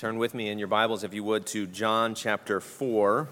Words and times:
Turn 0.00 0.16
with 0.16 0.32
me 0.32 0.48
in 0.48 0.58
your 0.58 0.66
Bibles, 0.66 1.04
if 1.04 1.12
you 1.12 1.22
would, 1.24 1.44
to 1.48 1.66
John 1.66 2.14
chapter 2.14 2.58
4. 2.58 3.28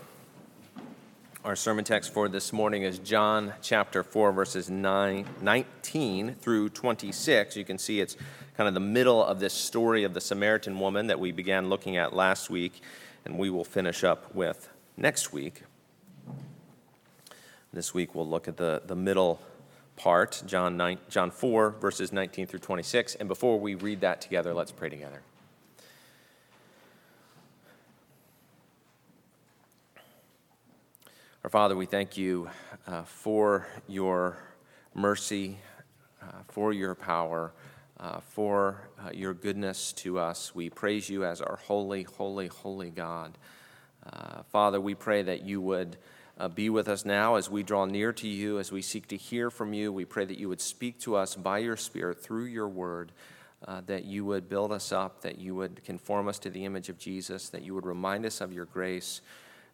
Our 1.42 1.56
sermon 1.56 1.82
text 1.82 2.12
for 2.12 2.28
this 2.28 2.52
morning 2.52 2.82
is 2.82 2.98
John 2.98 3.54
chapter 3.62 4.02
4, 4.02 4.32
verses 4.32 4.68
9, 4.68 5.26
19 5.40 6.34
through 6.34 6.68
26. 6.68 7.56
You 7.56 7.64
can 7.64 7.78
see 7.78 8.02
it's 8.02 8.18
kind 8.54 8.68
of 8.68 8.74
the 8.74 8.80
middle 8.80 9.24
of 9.24 9.40
this 9.40 9.54
story 9.54 10.04
of 10.04 10.12
the 10.12 10.20
Samaritan 10.20 10.78
woman 10.78 11.06
that 11.06 11.18
we 11.18 11.32
began 11.32 11.70
looking 11.70 11.96
at 11.96 12.14
last 12.14 12.50
week, 12.50 12.82
and 13.24 13.38
we 13.38 13.48
will 13.48 13.64
finish 13.64 14.04
up 14.04 14.34
with 14.34 14.68
next 14.98 15.32
week. 15.32 15.62
This 17.72 17.94
week 17.94 18.14
we'll 18.14 18.28
look 18.28 18.46
at 18.46 18.58
the, 18.58 18.82
the 18.84 18.94
middle 18.94 19.40
part, 19.96 20.42
John, 20.46 20.76
9, 20.76 20.98
John 21.08 21.30
4, 21.30 21.70
verses 21.80 22.12
19 22.12 22.46
through 22.46 22.60
26. 22.60 23.14
And 23.14 23.26
before 23.26 23.58
we 23.58 23.74
read 23.74 24.02
that 24.02 24.20
together, 24.20 24.52
let's 24.52 24.70
pray 24.70 24.90
together. 24.90 25.22
Our 31.44 31.50
Father, 31.50 31.76
we 31.76 31.86
thank 31.86 32.16
you 32.16 32.50
uh, 32.88 33.04
for 33.04 33.68
your 33.86 34.38
mercy, 34.92 35.58
uh, 36.20 36.42
for 36.48 36.72
your 36.72 36.96
power, 36.96 37.52
uh, 38.00 38.18
for 38.18 38.88
uh, 39.00 39.10
your 39.14 39.34
goodness 39.34 39.92
to 39.92 40.18
us. 40.18 40.52
We 40.52 40.68
praise 40.68 41.08
you 41.08 41.24
as 41.24 41.40
our 41.40 41.54
holy, 41.54 42.02
holy, 42.02 42.48
holy 42.48 42.90
God. 42.90 43.38
Uh, 44.04 44.42
Father, 44.50 44.80
we 44.80 44.96
pray 44.96 45.22
that 45.22 45.42
you 45.42 45.60
would 45.60 45.96
uh, 46.38 46.48
be 46.48 46.70
with 46.70 46.88
us 46.88 47.04
now 47.04 47.36
as 47.36 47.48
we 47.48 47.62
draw 47.62 47.84
near 47.84 48.12
to 48.14 48.26
you, 48.26 48.58
as 48.58 48.72
we 48.72 48.82
seek 48.82 49.06
to 49.06 49.16
hear 49.16 49.48
from 49.48 49.72
you. 49.72 49.92
We 49.92 50.04
pray 50.04 50.24
that 50.24 50.38
you 50.38 50.48
would 50.48 50.60
speak 50.60 50.98
to 51.02 51.14
us 51.14 51.36
by 51.36 51.58
your 51.58 51.76
Spirit 51.76 52.20
through 52.20 52.46
your 52.46 52.68
word. 52.68 53.12
that 53.86 54.04
you 54.04 54.24
would 54.24 54.48
build 54.48 54.72
us 54.72 54.90
up, 54.90 55.20
that 55.20 55.38
you 55.38 55.54
would 55.54 55.84
conform 55.84 56.26
us 56.26 56.40
to 56.40 56.50
the 56.50 56.64
image 56.64 56.88
of 56.88 56.98
Jesus, 56.98 57.48
that 57.50 57.62
you 57.62 57.76
would 57.76 57.86
remind 57.86 58.26
us 58.26 58.40
of 58.40 58.52
your 58.52 58.64
grace, 58.64 59.20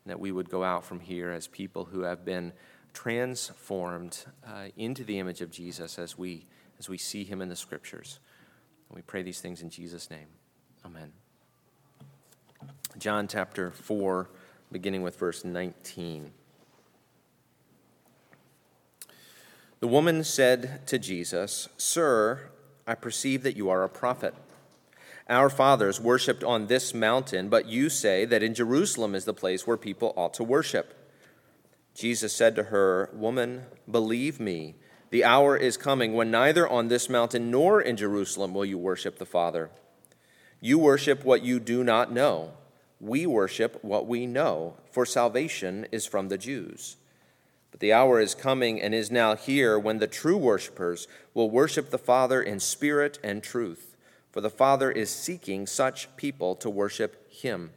that 0.06 0.20
we 0.20 0.33
would 0.33 0.50
go 0.50 0.62
out 0.62 0.84
from 0.84 1.00
here 1.00 1.30
as 1.30 1.47
people 1.47 1.86
who 1.86 2.02
have 2.02 2.24
been 2.24 2.52
transformed 2.92 4.24
uh, 4.47 4.66
into 4.77 5.05
the 5.05 5.19
image 5.19 5.41
of 5.41 5.50
Jesus 5.50 5.98
as 5.98 6.16
we, 6.16 6.47
as 6.78 6.88
we 6.88 6.98
see 6.98 7.24
him 7.24 7.41
in 7.42 7.48
the 7.48 7.56
scriptures. 7.56 8.20
And 8.88 8.97
we 8.97 9.02
pray 9.02 9.22
these 9.22 9.41
things 9.41 9.62
in 9.62 9.70
Jesus' 9.70 10.10
name. 10.10 10.28
Amen. 10.84 11.12
John 12.98 13.27
chapter 13.27 13.70
4, 13.70 14.30
beginning 14.70 15.02
with 15.02 15.19
verse 15.19 15.44
19. 15.44 16.30
The 19.80 19.88
woman 19.88 20.25
said 20.25 20.86
to 20.86 20.98
Jesus, 20.98 21.69
Sir, 21.77 22.50
I 22.86 22.94
perceive 22.94 23.42
that 23.42 23.56
you 23.56 23.69
are 23.70 23.82
a 23.82 23.88
prophet. 23.88 24.34
Our 25.28 25.48
fathers 25.48 26.00
worshipped 26.00 26.44
on 26.44 26.67
this 26.67 26.92
mountain, 26.92 27.48
but 27.48 27.67
you 27.67 27.89
say 27.89 28.27
that 28.27 28.42
in 28.42 28.53
Jerusalem 28.53 29.14
is 29.14 29.25
the 29.25 29.33
place 29.33 29.66
where 29.66 29.78
people 29.78 30.12
ought 30.16 30.34
to 30.34 30.44
worship. 30.44 30.94
Jesus 31.94 32.34
said 32.34 32.55
to 32.56 32.64
her, 32.64 33.08
Woman, 33.14 33.62
believe 33.91 34.39
me, 34.39 34.75
the 35.11 35.25
hour 35.25 35.56
is 35.56 35.78
coming 35.78 36.12
when 36.12 36.31
neither 36.31 36.69
on 36.69 36.89
this 36.89 37.08
mountain 37.08 37.50
nor 37.50 37.81
in 37.81 37.97
Jerusalem 37.97 38.53
will 38.53 38.66
you 38.66 38.77
worship 38.77 39.19
the 39.19 39.25
Father. 39.25 39.70
You 40.61 40.78
worship 40.78 41.25
what 41.25 41.42
you 41.42 41.59
do 41.59 41.83
not 41.83 42.12
know. 42.12 42.53
We 43.00 43.27
worship 43.27 43.83
what 43.83 44.06
we 44.06 44.27
know, 44.27 44.75
for 44.91 45.06
salvation 45.06 45.86
is 45.91 46.05
from 46.05 46.28
the 46.28 46.38
Jews. 46.38 46.97
But 47.70 47.81
the 47.81 47.92
hour 47.92 48.20
is 48.20 48.34
coming 48.34 48.81
and 48.81 48.94
is 48.94 49.11
now 49.11 49.36
here 49.36 49.78
when 49.78 49.98
the 49.98 50.06
true 50.06 50.36
worshippers 50.36 51.09
will 51.33 51.50
worship 51.50 51.91
the 51.91 51.98
Father 51.98 52.42
in 52.42 52.61
spirit 52.61 53.19
and 53.22 53.42
truth 53.42 53.94
for 54.34 54.40
the 54.40 54.50
Father 54.50 54.90
is 54.90 55.10
seeking 55.10 55.64
such 55.64 56.08
people 56.16 56.56
to 56.56 56.68
worship 56.68 57.32
him. 57.32 57.70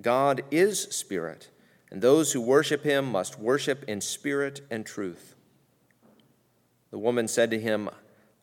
God 0.00 0.42
is 0.50 0.82
spirit, 0.90 1.48
and 1.92 2.02
those 2.02 2.32
who 2.32 2.40
worship 2.40 2.82
him 2.82 3.04
must 3.04 3.38
worship 3.38 3.84
in 3.84 4.00
spirit 4.00 4.62
and 4.68 4.84
truth. 4.84 5.36
The 6.90 6.98
woman 6.98 7.28
said 7.28 7.52
to 7.52 7.60
him, 7.60 7.88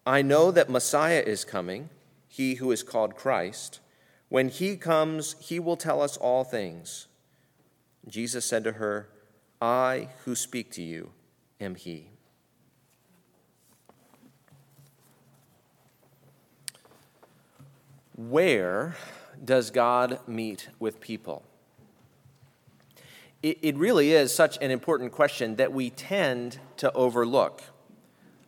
I 0.05 0.21
know 0.21 0.51
that 0.51 0.69
Messiah 0.69 1.19
is 1.19 1.43
coming, 1.43 1.89
he 2.29 2.55
who 2.55 2.71
is 2.71 2.81
called 2.81 3.17
Christ. 3.17 3.81
When 4.29 4.47
he 4.47 4.77
comes, 4.77 5.35
he 5.41 5.59
will 5.59 5.75
tell 5.75 6.01
us 6.01 6.15
all 6.15 6.45
things. 6.45 7.07
Jesus 8.07 8.45
said 8.45 8.63
to 8.63 8.71
her, 8.71 9.09
I 9.61 10.07
who 10.23 10.33
speak 10.33 10.71
to 10.71 10.81
you 10.81 11.11
am 11.59 11.75
he. 11.75 12.11
Where 18.17 18.97
does 19.43 19.69
God 19.69 20.19
meet 20.27 20.69
with 20.79 20.99
people? 20.99 21.43
It, 23.43 23.59
it 23.61 23.77
really 23.77 24.11
is 24.11 24.33
such 24.33 24.57
an 24.59 24.71
important 24.71 25.11
question 25.11 25.55
that 25.57 25.71
we 25.71 25.91
tend 25.91 26.59
to 26.77 26.91
overlook. 26.93 27.61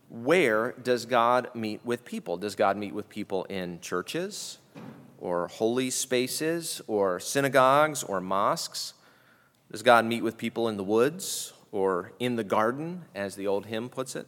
Where 0.08 0.72
does 0.72 1.06
God 1.06 1.54
meet 1.54 1.80
with 1.84 2.04
people? 2.04 2.36
Does 2.36 2.56
God 2.56 2.76
meet 2.76 2.92
with 2.92 3.08
people 3.08 3.44
in 3.44 3.80
churches 3.80 4.58
or 5.20 5.46
holy 5.46 5.90
spaces 5.90 6.82
or 6.88 7.20
synagogues 7.20 8.02
or 8.02 8.20
mosques? 8.20 8.94
Does 9.70 9.84
God 9.84 10.04
meet 10.04 10.24
with 10.24 10.36
people 10.36 10.68
in 10.68 10.76
the 10.76 10.84
woods 10.84 11.52
or 11.70 12.10
in 12.18 12.34
the 12.34 12.42
garden, 12.42 13.02
as 13.14 13.36
the 13.36 13.46
old 13.46 13.66
hymn 13.66 13.88
puts 13.88 14.16
it? 14.16 14.26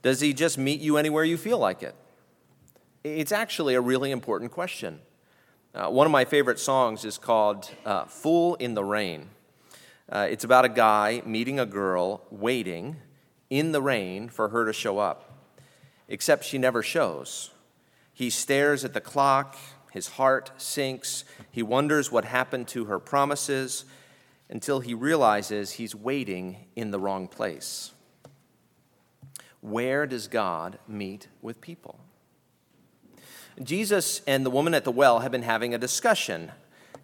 Does 0.00 0.20
he 0.20 0.32
just 0.32 0.56
meet 0.56 0.80
you 0.80 0.96
anywhere 0.96 1.24
you 1.24 1.36
feel 1.36 1.58
like 1.58 1.82
it? 1.82 1.94
It's 3.16 3.32
actually 3.32 3.74
a 3.74 3.80
really 3.80 4.10
important 4.10 4.52
question. 4.52 5.00
Uh, 5.74 5.88
one 5.88 6.06
of 6.06 6.10
my 6.10 6.26
favorite 6.26 6.58
songs 6.58 7.06
is 7.06 7.16
called 7.16 7.70
uh, 7.86 8.04
Fool 8.04 8.54
in 8.56 8.74
the 8.74 8.84
Rain. 8.84 9.30
Uh, 10.10 10.26
it's 10.30 10.44
about 10.44 10.66
a 10.66 10.68
guy 10.68 11.22
meeting 11.24 11.58
a 11.58 11.64
girl 11.64 12.22
waiting 12.30 12.96
in 13.48 13.72
the 13.72 13.80
rain 13.80 14.28
for 14.28 14.50
her 14.50 14.66
to 14.66 14.74
show 14.74 14.98
up, 14.98 15.48
except 16.06 16.44
she 16.44 16.58
never 16.58 16.82
shows. 16.82 17.50
He 18.12 18.28
stares 18.28 18.84
at 18.84 18.92
the 18.92 19.00
clock, 19.00 19.56
his 19.90 20.08
heart 20.08 20.50
sinks, 20.58 21.24
he 21.50 21.62
wonders 21.62 22.12
what 22.12 22.26
happened 22.26 22.68
to 22.68 22.84
her 22.86 22.98
promises 22.98 23.86
until 24.50 24.80
he 24.80 24.92
realizes 24.92 25.72
he's 25.72 25.94
waiting 25.94 26.66
in 26.76 26.90
the 26.90 27.00
wrong 27.00 27.26
place. 27.26 27.92
Where 29.62 30.06
does 30.06 30.28
God 30.28 30.78
meet 30.86 31.28
with 31.40 31.62
people? 31.62 32.00
Jesus 33.62 34.22
and 34.26 34.46
the 34.46 34.50
woman 34.50 34.74
at 34.74 34.84
the 34.84 34.92
well 34.92 35.20
have 35.20 35.32
been 35.32 35.42
having 35.42 35.74
a 35.74 35.78
discussion. 35.78 36.52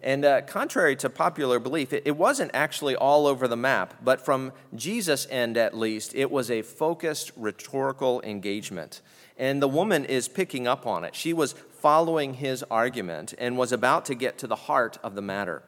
And 0.01 0.23
uh, 0.23 0.41
contrary 0.41 0.95
to 0.97 1.09
popular 1.09 1.59
belief, 1.59 1.91
it, 1.91 2.03
it 2.05 2.15
wasn't 2.15 2.51
actually 2.53 2.95
all 2.95 3.25
over 3.25 3.47
the 3.47 3.57
map, 3.57 3.95
but 4.03 4.23
from 4.23 4.53
Jesus' 4.75 5.27
end 5.29 5.57
at 5.57 5.75
least, 5.75 6.13
it 6.13 6.29
was 6.29 6.51
a 6.51 6.61
focused 6.61 7.31
rhetorical 7.35 8.21
engagement. 8.21 9.01
And 9.37 9.61
the 9.61 9.67
woman 9.67 10.05
is 10.05 10.27
picking 10.27 10.67
up 10.67 10.85
on 10.85 11.03
it. 11.03 11.15
She 11.15 11.33
was 11.33 11.53
following 11.53 12.35
his 12.35 12.63
argument 12.63 13.33
and 13.37 13.57
was 13.57 13.71
about 13.71 14.05
to 14.05 14.15
get 14.15 14.37
to 14.37 14.47
the 14.47 14.55
heart 14.55 14.97
of 15.03 15.15
the 15.15 15.21
matter. 15.21 15.63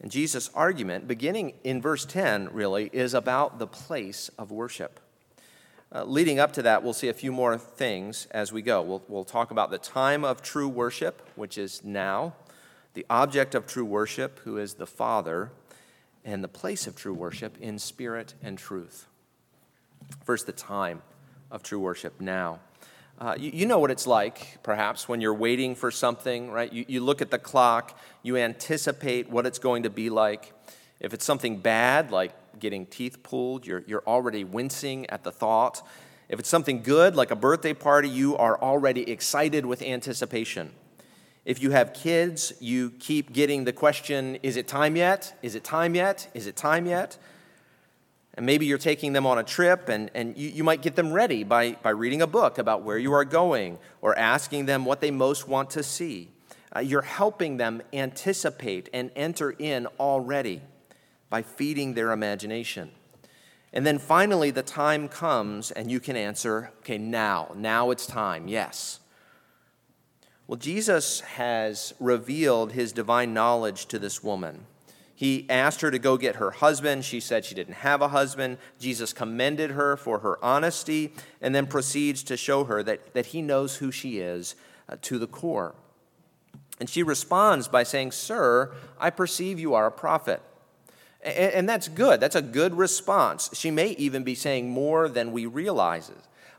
And 0.00 0.10
Jesus' 0.10 0.50
argument, 0.54 1.06
beginning 1.06 1.54
in 1.62 1.80
verse 1.80 2.04
10, 2.04 2.48
really, 2.52 2.90
is 2.92 3.14
about 3.14 3.58
the 3.58 3.66
place 3.66 4.30
of 4.38 4.50
worship. 4.50 5.00
Uh, 5.94 6.02
leading 6.02 6.40
up 6.40 6.52
to 6.52 6.62
that, 6.62 6.82
we'll 6.82 6.92
see 6.92 7.08
a 7.08 7.14
few 7.14 7.30
more 7.30 7.56
things 7.56 8.26
as 8.32 8.52
we 8.52 8.60
go. 8.60 8.82
We'll, 8.82 9.04
we'll 9.06 9.24
talk 9.24 9.52
about 9.52 9.70
the 9.70 9.78
time 9.78 10.24
of 10.24 10.42
true 10.42 10.66
worship, 10.66 11.22
which 11.36 11.56
is 11.56 11.84
now, 11.84 12.34
the 12.94 13.06
object 13.08 13.54
of 13.54 13.68
true 13.68 13.84
worship, 13.84 14.40
who 14.40 14.58
is 14.58 14.74
the 14.74 14.88
Father, 14.88 15.52
and 16.24 16.42
the 16.42 16.48
place 16.48 16.88
of 16.88 16.96
true 16.96 17.14
worship 17.14 17.56
in 17.60 17.78
spirit 17.78 18.34
and 18.42 18.58
truth. 18.58 19.06
First, 20.24 20.46
the 20.46 20.52
time 20.52 21.02
of 21.52 21.62
true 21.62 21.78
worship 21.78 22.20
now. 22.20 22.58
Uh, 23.20 23.36
you, 23.38 23.52
you, 23.52 23.64
know 23.64 23.78
what 23.78 23.92
it's 23.92 24.08
like, 24.08 24.60
perhaps, 24.64 25.08
when 25.08 25.20
you're 25.20 25.32
waiting 25.32 25.76
for 25.76 25.92
something, 25.92 26.50
right? 26.50 26.72
You, 26.72 26.84
you 26.88 27.00
look 27.00 27.22
at 27.22 27.30
the 27.30 27.38
clock, 27.38 27.96
you 28.24 28.36
anticipate 28.36 29.30
what 29.30 29.46
it's 29.46 29.60
going 29.60 29.84
to 29.84 29.90
be 29.90 30.10
like. 30.10 30.52
If 30.98 31.14
it's 31.14 31.24
something 31.24 31.58
bad, 31.58 32.10
like 32.10 32.32
getting 32.64 32.86
teeth 32.86 33.22
pulled, 33.22 33.66
you're, 33.66 33.84
you're 33.86 34.02
already 34.06 34.42
wincing 34.42 35.04
at 35.10 35.22
the 35.22 35.30
thought. 35.30 35.86
If 36.30 36.38
it's 36.38 36.48
something 36.48 36.82
good, 36.82 37.14
like 37.14 37.30
a 37.30 37.36
birthday 37.36 37.74
party, 37.74 38.08
you 38.08 38.38
are 38.38 38.58
already 38.58 39.02
excited 39.10 39.66
with 39.66 39.82
anticipation. 39.82 40.72
If 41.44 41.62
you 41.62 41.72
have 41.72 41.92
kids, 41.92 42.54
you 42.60 42.92
keep 42.92 43.34
getting 43.34 43.64
the 43.64 43.72
question 43.74 44.36
Is 44.36 44.56
it 44.56 44.66
time 44.66 44.96
yet? 44.96 45.38
Is 45.42 45.54
it 45.54 45.62
time 45.62 45.94
yet? 45.94 46.30
Is 46.32 46.46
it 46.46 46.56
time 46.56 46.86
yet? 46.86 47.18
And 48.32 48.46
maybe 48.46 48.64
you're 48.64 48.78
taking 48.78 49.12
them 49.12 49.26
on 49.26 49.36
a 49.36 49.44
trip, 49.44 49.90
and, 49.90 50.10
and 50.14 50.34
you, 50.34 50.48
you 50.48 50.64
might 50.64 50.80
get 50.80 50.96
them 50.96 51.12
ready 51.12 51.44
by, 51.44 51.72
by 51.82 51.90
reading 51.90 52.22
a 52.22 52.26
book 52.26 52.56
about 52.56 52.82
where 52.82 52.96
you 52.96 53.12
are 53.12 53.26
going 53.26 53.78
or 54.00 54.18
asking 54.18 54.64
them 54.64 54.86
what 54.86 55.02
they 55.02 55.10
most 55.10 55.46
want 55.46 55.68
to 55.70 55.82
see. 55.82 56.30
Uh, 56.74 56.80
you're 56.80 57.02
helping 57.02 57.58
them 57.58 57.82
anticipate 57.92 58.88
and 58.94 59.10
enter 59.14 59.50
in 59.50 59.86
already 60.00 60.62
by 61.34 61.42
feeding 61.42 61.94
their 61.94 62.12
imagination. 62.12 62.92
And 63.72 63.84
then 63.84 63.98
finally, 63.98 64.52
the 64.52 64.62
time 64.62 65.08
comes 65.08 65.72
and 65.72 65.90
you 65.90 65.98
can 65.98 66.14
answer, 66.14 66.70
okay, 66.78 66.96
now, 66.96 67.50
now 67.56 67.90
it's 67.90 68.06
time, 68.06 68.46
yes. 68.46 69.00
Well, 70.46 70.58
Jesus 70.58 71.22
has 71.22 71.92
revealed 71.98 72.70
his 72.70 72.92
divine 72.92 73.34
knowledge 73.34 73.86
to 73.86 73.98
this 73.98 74.22
woman. 74.22 74.66
He 75.12 75.44
asked 75.50 75.80
her 75.80 75.90
to 75.90 75.98
go 75.98 76.16
get 76.16 76.36
her 76.36 76.52
husband. 76.52 77.04
She 77.04 77.18
said 77.18 77.44
she 77.44 77.56
didn't 77.56 77.78
have 77.78 78.00
a 78.00 78.06
husband. 78.06 78.58
Jesus 78.78 79.12
commended 79.12 79.72
her 79.72 79.96
for 79.96 80.20
her 80.20 80.38
honesty 80.40 81.12
and 81.40 81.52
then 81.52 81.66
proceeds 81.66 82.22
to 82.22 82.36
show 82.36 82.62
her 82.62 82.80
that, 82.84 83.12
that 83.14 83.26
he 83.26 83.42
knows 83.42 83.78
who 83.78 83.90
she 83.90 84.20
is 84.20 84.54
uh, 84.88 84.98
to 85.02 85.18
the 85.18 85.26
core. 85.26 85.74
And 86.78 86.88
she 86.88 87.02
responds 87.02 87.66
by 87.66 87.82
saying, 87.82 88.12
Sir, 88.12 88.72
I 89.00 89.10
perceive 89.10 89.58
you 89.58 89.74
are 89.74 89.86
a 89.86 89.90
prophet. 89.90 90.40
And, 91.24 91.66
that's 91.68 91.88
good. 91.88 92.20
That's 92.20 92.36
a 92.36 92.42
good 92.42 92.76
response. 92.76 93.48
She 93.54 93.70
may 93.70 93.90
even 93.92 94.24
be 94.24 94.34
saying 94.34 94.68
more 94.68 95.08
than 95.08 95.32
we 95.32 95.46
realize. 95.46 96.10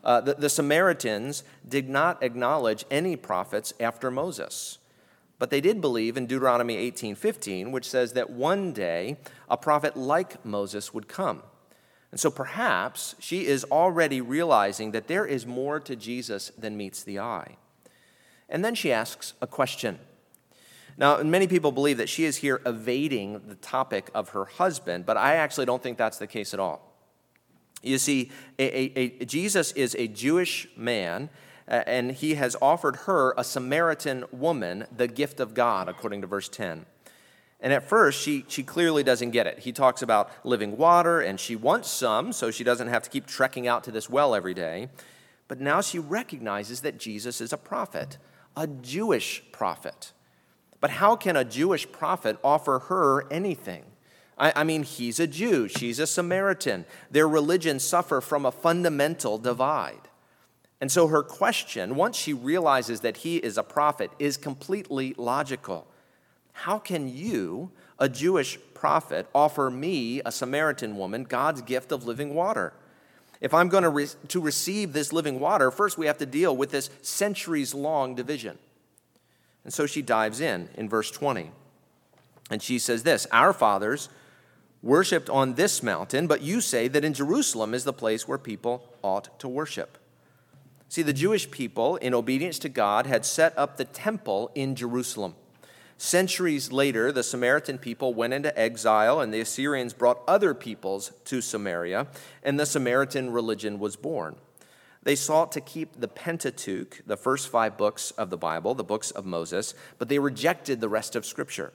Uh, 0.04 0.22
the, 0.22 0.34
the 0.34 0.50
Samaritans 0.50 1.44
did 1.68 1.88
not 1.88 2.24
acknowledge 2.24 2.84
any 2.90 3.16
prophets 3.16 3.74
after 3.80 4.10
Moses. 4.10 4.80
But 5.38 5.50
they 5.50 5.62
did 5.62 5.82
believe 5.82 6.18
in 6.18 6.28
Deuteronomy 6.28 6.78
18:15, 6.92 7.72
which 7.72 7.90
says 7.90 8.14
that 8.14 8.30
one 8.30 8.72
day 8.72 9.18
a 9.50 9.58
prophet 9.58 9.96
like 9.98 10.44
Moses 10.46 10.94
would 10.94 11.08
come. 11.08 11.44
And 12.12 12.20
so 12.20 12.30
perhaps 12.30 13.16
she 13.20 13.46
is 13.46 13.66
already 13.66 14.22
realizing 14.22 14.92
that 14.92 15.08
there 15.08 15.26
is 15.26 15.46
more 15.46 15.80
to 15.82 15.96
Jesus 15.96 16.52
than 16.58 16.78
meets 16.78 17.04
the 17.04 17.20
eye. 17.20 17.58
And 18.48 18.64
then 18.64 18.76
she 18.76 18.92
asks 18.92 19.34
a 19.42 19.48
question. 19.48 20.00
Now, 20.98 21.22
many 21.24 21.48
people 21.48 21.72
believe 21.72 21.98
that 21.98 22.08
she 22.08 22.24
is 22.24 22.38
here 22.38 22.62
evading 22.66 23.42
the 23.48 23.56
topic 23.56 24.10
of 24.14 24.30
her 24.30 24.46
husband, 24.46 25.06
but 25.06 25.18
I 25.18 25.36
actually 25.36 25.66
don't 25.66 25.84
think 25.84 25.98
that's 25.98 26.18
the 26.18 26.28
case 26.28 26.54
at 26.54 26.60
all. 26.60 26.94
You 27.84 27.98
see, 27.98 28.32
a, 28.58 28.64
a, 28.64 28.92
a, 29.22 29.26
Jesus 29.26 29.72
is 29.74 29.96
a 29.96 30.08
Jewish 30.08 30.68
man, 30.78 31.30
uh, 31.68 31.84
and 31.86 32.12
he 32.12 32.36
has 32.36 32.56
offered 32.62 32.96
her, 33.08 33.34
a 33.38 33.44
Samaritan 33.44 34.26
woman, 34.32 34.86
the 34.96 35.08
gift 35.08 35.40
of 35.40 35.54
God, 35.54 35.90
according 35.90 36.22
to 36.22 36.28
verse 36.28 36.48
10. 36.48 36.86
And 37.60 37.74
at 37.74 37.88
first, 37.88 38.22
she, 38.22 38.46
she 38.48 38.64
clearly 38.64 39.04
doesn't 39.04 39.32
get 39.32 39.48
it. 39.48 39.60
He 39.60 39.72
talks 39.72 40.02
about 40.02 40.32
living 40.46 40.78
water, 40.78 41.22
and 41.22 41.40
she 41.40 41.56
wants 41.56 41.90
some, 41.90 42.32
so 42.32 42.52
she 42.52 42.64
doesn't 42.64 42.88
have 42.88 43.04
to 43.04 43.10
keep 43.10 43.26
trekking 43.26 43.68
out 43.68 43.84
to 43.84 43.92
this 43.92 44.10
well 44.10 44.34
every 44.34 44.54
day. 44.54 44.90
But 45.48 45.60
now 45.60 45.82
she 45.82 46.00
recognizes 46.00 46.82
that 46.82 46.98
Jesus 46.98 47.42
is 47.42 47.54
a 47.54 47.58
prophet, 47.58 48.18
a 48.56 48.68
Jewish 48.68 49.44
prophet. 49.52 50.12
But 50.82 50.92
how 50.92 51.16
can 51.16 51.36
a 51.36 51.46
Jewish 51.46 51.92
prophet 51.92 52.38
offer 52.44 52.80
her 52.88 53.32
anything? 53.32 53.84
I, 54.38 54.54
I 54.58 54.64
mean, 54.64 54.84
he's 54.84 55.20
a 55.20 55.28
Jew, 55.28 55.68
she's 55.68 56.00
a 56.00 56.08
Samaritan. 56.08 56.86
Their 57.10 57.28
religions 57.28 57.84
suffer 57.84 58.22
from 58.22 58.46
a 58.46 58.52
fundamental 58.52 59.38
divide. 59.38 60.10
And 60.82 60.92
so 60.92 61.08
her 61.08 61.24
question, 61.24 61.96
once 61.96 62.18
she 62.18 62.34
realizes 62.34 63.00
that 63.00 63.18
he 63.18 63.38
is 63.38 63.58
a 63.58 63.64
prophet, 63.64 64.12
is 64.20 64.36
completely 64.38 65.16
logical. 65.18 65.88
How 66.52 66.80
can 66.80 67.08
you, 67.08 67.72
a 67.98 68.10
Jewish 68.10 68.60
prophet, 68.74 69.28
offer 69.34 69.70
me, 69.72 70.22
a 70.26 70.32
Samaritan 70.32 70.98
woman, 70.98 71.24
God's 71.24 71.62
gift 71.62 71.92
of 71.92 72.06
living 72.06 72.36
water? 72.36 72.74
If 73.42 73.54
I'm 73.54 73.70
going 73.70 73.84
to, 73.84 73.90
re- 73.90 74.08
to 74.30 74.42
receive 74.42 74.94
this 74.94 75.14
living 75.14 75.40
water, 75.40 75.72
first 75.72 75.98
we 75.98 76.08
have 76.08 76.18
to 76.20 76.26
deal 76.26 76.56
with 76.56 76.72
this 76.72 76.90
centuries 77.02 77.74
long 77.74 78.16
division. 78.16 78.58
And 79.66 79.74
so 79.74 79.86
she 79.86 80.02
dives 80.02 80.40
in 80.40 80.70
in 80.76 80.88
verse 80.88 81.12
20. 81.12 81.52
And 82.50 82.62
she 82.62 82.80
says 82.80 83.04
this 83.04 83.28
Our 83.32 83.52
fathers 83.52 84.08
worshiped 84.82 85.30
on 85.30 85.56
this 85.56 85.84
mountain, 85.84 86.28
but 86.28 86.42
you 86.42 86.62
say 86.62 86.88
that 86.88 87.04
in 87.04 87.14
Jerusalem 87.14 87.74
is 87.74 87.84
the 87.84 87.92
place 87.92 88.28
where 88.28 88.38
people 88.38 88.88
ought 89.04 89.38
to 89.40 89.50
worship. 89.50 89.98
See, 90.88 91.02
the 91.02 91.12
Jewish 91.12 91.50
people, 91.50 91.96
in 91.98 92.14
obedience 92.14 92.60
to 92.60 92.70
God, 92.70 93.08
had 93.08 93.26
set 93.26 93.58
up 93.58 93.76
the 93.76 93.86
temple 93.86 94.52
in 94.54 94.76
Jerusalem. 94.76 95.36
Centuries 95.98 96.72
later, 96.72 97.12
the 97.12 97.24
Samaritan 97.24 97.80
people 97.80 98.14
went 98.14 98.34
into 98.34 98.58
exile, 98.58 99.20
and 99.20 99.34
the 99.34 99.40
Assyrians 99.40 99.94
brought 99.94 100.22
other 100.28 100.54
peoples 100.54 101.12
to 101.26 101.42
Samaria, 101.42 102.08
and 102.44 102.60
the 102.60 102.66
Samaritan 102.66 103.32
religion 103.32 103.80
was 103.80 103.96
born. 103.96 104.36
They 105.06 105.16
sought 105.16 105.52
to 105.52 105.62
keep 105.62 106.00
the 106.00 106.08
Pentateuch, 106.08 107.04
the 107.06 107.16
first 107.16 107.48
five 107.48 107.78
books 107.78 108.10
of 108.12 108.32
the 108.32 108.38
Bible, 108.38 108.74
the 108.74 108.84
books 108.84 109.12
of 109.12 109.24
Moses, 109.24 109.76
but 110.00 110.10
they 110.10 110.18
rejected 110.18 110.82
the 110.82 110.90
rest 110.90 111.16
of 111.16 111.28
Scripture. 111.28 111.72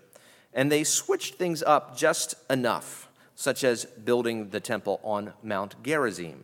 And 0.53 0.71
they 0.71 0.83
switched 0.83 1.37
things 1.37 1.63
up 1.63 1.97
just 1.97 2.35
enough, 2.51 3.09
such 3.37 3.63
as 3.63 3.85
building 3.85 4.51
the 4.51 4.59
temple 4.59 5.01
on 5.05 5.33
Mount 5.45 5.81
Gerizim. 5.85 6.43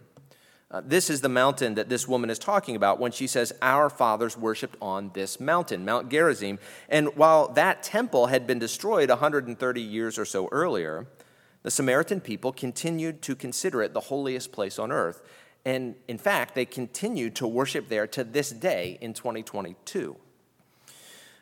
Uh, 0.70 0.80
this 0.84 1.10
is 1.10 1.22
the 1.22 1.28
mountain 1.28 1.74
that 1.74 1.88
this 1.88 2.06
woman 2.06 2.30
is 2.30 2.38
talking 2.38 2.76
about 2.76 3.00
when 3.00 3.10
she 3.10 3.26
says, 3.26 3.52
Our 3.62 3.90
fathers 3.90 4.36
worshiped 4.36 4.76
on 4.80 5.10
this 5.12 5.40
mountain, 5.40 5.84
Mount 5.84 6.08
Gerizim. 6.08 6.60
And 6.88 7.16
while 7.16 7.48
that 7.48 7.82
temple 7.82 8.28
had 8.28 8.46
been 8.46 8.60
destroyed 8.60 9.08
130 9.08 9.80
years 9.80 10.18
or 10.18 10.24
so 10.24 10.48
earlier, 10.52 11.08
the 11.64 11.70
Samaritan 11.72 12.20
people 12.20 12.52
continued 12.52 13.22
to 13.22 13.34
consider 13.34 13.82
it 13.82 13.92
the 13.92 14.00
holiest 14.00 14.52
place 14.52 14.78
on 14.78 14.92
earth. 14.92 15.20
And 15.66 15.96
in 16.06 16.16
fact, 16.16 16.54
they 16.54 16.64
continued 16.64 17.34
to 17.36 17.46
worship 17.48 17.88
there 17.88 18.06
to 18.06 18.22
this 18.22 18.50
day 18.50 18.98
in 19.00 19.12
2022. 19.12 20.14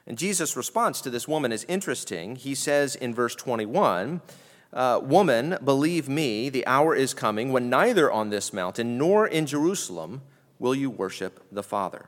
And 0.07 0.17
Jesus' 0.17 0.57
response 0.57 1.03
to 1.03 1.11
this 1.11 1.29
woman 1.29 1.53
is 1.53 1.65
interesting. 1.69 2.37
He 2.37 2.55
says 2.55 2.97
in 2.97 3.15
verse 3.15 3.35
21 3.35 4.23
uh, 4.73 5.01
Woman, 5.03 5.59
believe 5.63 6.09
me, 6.09 6.49
the 6.49 6.67
hour 6.67 6.95
is 6.95 7.13
coming 7.13 7.53
when 7.53 7.69
neither 7.69 8.11
on 8.11 8.31
this 8.31 8.51
mountain 8.55 8.97
nor 8.97 9.27
in 9.27 9.45
Jerusalem 9.45 10.23
will 10.59 10.75
you 10.75 10.89
worship 10.89 11.45
the 11.53 11.63
Father. 11.63 12.07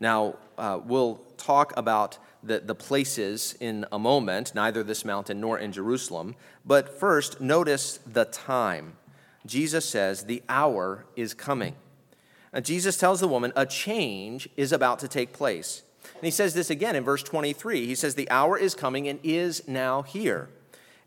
Now, 0.00 0.34
uh, 0.58 0.80
we'll 0.84 1.20
talk 1.36 1.74
about 1.76 2.18
the, 2.42 2.58
the 2.58 2.74
places 2.74 3.56
in 3.60 3.86
a 3.92 4.00
moment, 4.00 4.52
neither 4.52 4.82
this 4.82 5.04
mountain 5.04 5.40
nor 5.40 5.60
in 5.60 5.70
Jerusalem. 5.70 6.34
But 6.64 6.98
first, 6.98 7.40
notice 7.40 8.00
the 8.04 8.24
time. 8.24 8.96
Jesus 9.48 9.84
says, 9.84 10.24
The 10.24 10.42
hour 10.48 11.06
is 11.16 11.34
coming. 11.34 11.76
And 12.52 12.64
Jesus 12.64 12.96
tells 12.96 13.20
the 13.20 13.28
woman, 13.28 13.52
A 13.56 13.66
change 13.66 14.48
is 14.56 14.72
about 14.72 14.98
to 15.00 15.08
take 15.08 15.32
place. 15.32 15.82
And 16.14 16.24
he 16.24 16.30
says 16.30 16.54
this 16.54 16.70
again 16.70 16.96
in 16.96 17.04
verse 17.04 17.22
23. 17.22 17.86
He 17.86 17.94
says, 17.94 18.14
The 18.14 18.30
hour 18.30 18.56
is 18.56 18.74
coming 18.74 19.08
and 19.08 19.18
is 19.22 19.66
now 19.68 20.02
here. 20.02 20.48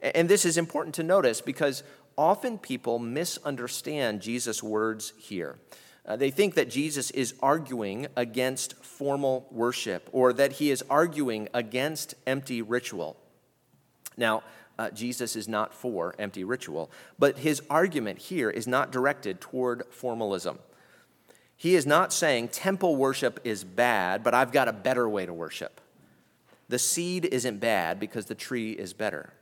And 0.01 0.29
this 0.29 0.45
is 0.45 0.57
important 0.57 0.95
to 0.95 1.03
notice 1.03 1.41
because 1.41 1.83
often 2.17 2.57
people 2.57 2.99
misunderstand 2.99 4.21
Jesus' 4.21 4.61
words 4.61 5.13
here. 5.17 5.57
Uh, 6.05 6.15
they 6.15 6.31
think 6.31 6.55
that 6.55 6.69
Jesus 6.69 7.11
is 7.11 7.35
arguing 7.41 8.07
against 8.15 8.73
formal 8.83 9.47
worship 9.51 10.09
or 10.11 10.33
that 10.33 10.53
he 10.53 10.71
is 10.71 10.83
arguing 10.89 11.47
against 11.53 12.15
empty 12.25 12.61
ritual. 12.61 13.17
Now, 14.17 14.43
uh, 14.79 14.89
Jesus 14.91 15.35
is 15.35 15.49
not 15.49 15.73
for 15.73 16.15
empty 16.17 16.45
ritual, 16.45 16.89
but 17.19 17.39
his 17.39 17.61
argument 17.69 18.17
here 18.17 18.49
is 18.49 18.65
not 18.65 18.93
directed 18.93 19.41
toward 19.41 19.83
formalism. 19.89 20.57
He 21.57 21.75
is 21.75 21.85
not 21.85 22.13
saying 22.13 22.47
temple 22.47 22.95
worship 22.95 23.41
is 23.43 23.65
bad, 23.65 24.23
but 24.23 24.33
I've 24.33 24.53
got 24.53 24.69
a 24.69 24.73
better 24.73 25.09
way 25.09 25.25
to 25.25 25.33
worship. 25.33 25.81
The 26.69 26.79
seed 26.79 27.25
isn't 27.25 27.59
bad 27.59 27.99
because 27.99 28.27
the 28.27 28.35
tree 28.35 28.71
is 28.71 28.93
better. 28.93 29.33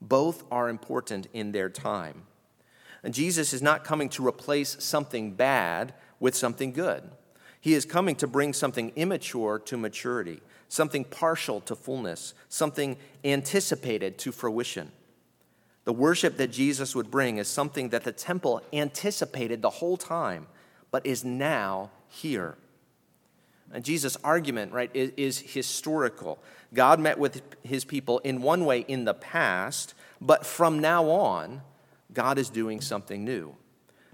Both 0.00 0.44
are 0.52 0.68
important 0.68 1.26
in 1.32 1.50
their 1.50 1.68
time. 1.68 2.22
And 3.02 3.12
Jesus 3.12 3.52
is 3.52 3.62
not 3.62 3.82
coming 3.82 4.08
to 4.10 4.24
replace 4.24 4.76
something 4.78 5.32
bad 5.32 5.92
with 6.20 6.36
something 6.36 6.72
good. 6.72 7.10
He 7.60 7.74
is 7.74 7.84
coming 7.84 8.14
to 8.16 8.28
bring 8.28 8.52
something 8.52 8.92
immature 8.94 9.58
to 9.58 9.76
maturity, 9.76 10.40
something 10.72 11.04
partial 11.04 11.60
to 11.60 11.76
fullness, 11.76 12.32
something 12.48 12.96
anticipated 13.22 14.16
to 14.16 14.32
fruition. 14.32 14.90
The 15.84 15.92
worship 15.92 16.38
that 16.38 16.50
Jesus 16.50 16.94
would 16.96 17.10
bring 17.10 17.36
is 17.36 17.46
something 17.46 17.90
that 17.90 18.04
the 18.04 18.12
temple 18.12 18.62
anticipated 18.72 19.60
the 19.60 19.68
whole 19.68 19.98
time 19.98 20.46
but 20.90 21.04
is 21.04 21.24
now 21.24 21.90
here. 22.08 22.56
And 23.70 23.84
Jesus' 23.84 24.16
argument, 24.24 24.72
right, 24.72 24.90
is, 24.94 25.12
is, 25.18 25.40
historical. 25.40 26.38
God 26.72 26.98
met 27.00 27.18
with 27.18 27.42
his 27.62 27.84
people 27.84 28.20
in 28.20 28.40
one 28.40 28.64
way 28.64 28.80
in 28.80 29.04
the 29.04 29.12
past, 29.12 29.92
but 30.22 30.46
from 30.46 30.78
now 30.78 31.10
on, 31.10 31.60
God 32.14 32.38
is 32.38 32.48
doing 32.48 32.80
something 32.80 33.26
new. 33.26 33.56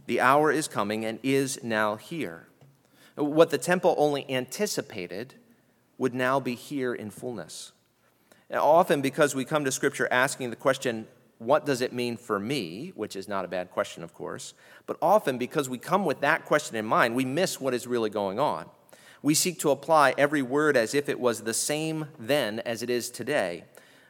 The 0.07 0.21
hour 0.21 0.50
is 0.50 0.67
coming 0.67 1.05
and 1.05 1.21
is 1.23 1.62
now 1.62 1.95
here. 1.95 2.49
What 3.15 3.50
the 3.50 3.59
temple 3.59 3.95
only 3.97 4.29
anticipated 4.29 5.35
would 5.99 6.14
now 6.14 6.40
be 6.40 6.55
here 6.55 6.95
in 6.95 7.11
fullness. 7.11 7.73
often, 8.52 9.02
because 9.02 9.35
we 9.35 9.45
come 9.45 9.64
to 9.64 9.73
Scripture 9.73 10.09
asking 10.11 10.50
the 10.50 10.57
question, 10.57 11.07
what 11.38 11.67
does 11.67 11.81
it 11.81 11.93
mean 11.93 12.17
for 12.17 12.38
me? 12.38 12.93
Which 12.95 13.14
is 13.14 13.28
not 13.28 13.45
a 13.45 13.49
bad 13.49 13.71
question, 13.71 14.02
of 14.02 14.14
course. 14.14 14.55
But 14.87 14.97
often, 15.02 15.38
because 15.38 15.69
we 15.69 15.78
come 15.78 16.05
with 16.05 16.21
that 16.21 16.45
question 16.45 16.76
in 16.76 16.85
mind, 16.85 17.14
we 17.14 17.25
miss 17.25 17.61
what 17.61 17.75
is 17.75 17.87
really 17.87 18.11
going 18.11 18.38
on. 18.40 18.67
We 19.23 19.35
seek 19.35 19.59
to 19.61 19.71
apply 19.71 20.14
every 20.17 20.43
word 20.43 20.76
as 20.76 20.95
if 20.95 21.09
it 21.09 21.21
was 21.21 21.43
the 21.43 21.55
same 21.55 22.07
then 22.19 22.61
as 22.61 22.83
it 22.83 22.90
is 22.90 23.11
today. 23.11 23.64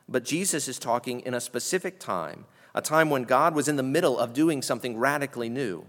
But 0.09 0.25
Jesus 0.25 0.69
is 0.69 0.79
talking 0.79 1.21
in 1.21 1.35
a 1.35 1.41
specific 1.41 1.99
time, 1.99 2.47
a 2.75 2.81
time 2.81 3.11
when 3.11 3.25
God 3.25 3.55
was 3.55 3.69
in 3.69 3.77
the 3.77 3.83
middle 3.83 4.19
of 4.19 4.33
doing 4.33 4.63
something 4.63 4.97
radically 4.97 5.49
new. 5.49 5.87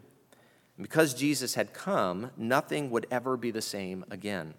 And 0.77 0.83
because 0.83 1.13
Jesus 1.13 1.55
had 1.55 1.73
come, 1.73 2.31
nothing 2.37 2.89
would 2.91 3.07
ever 3.11 3.37
be 3.37 3.51
the 3.51 3.61
same 3.61 4.05
again. 4.09 4.55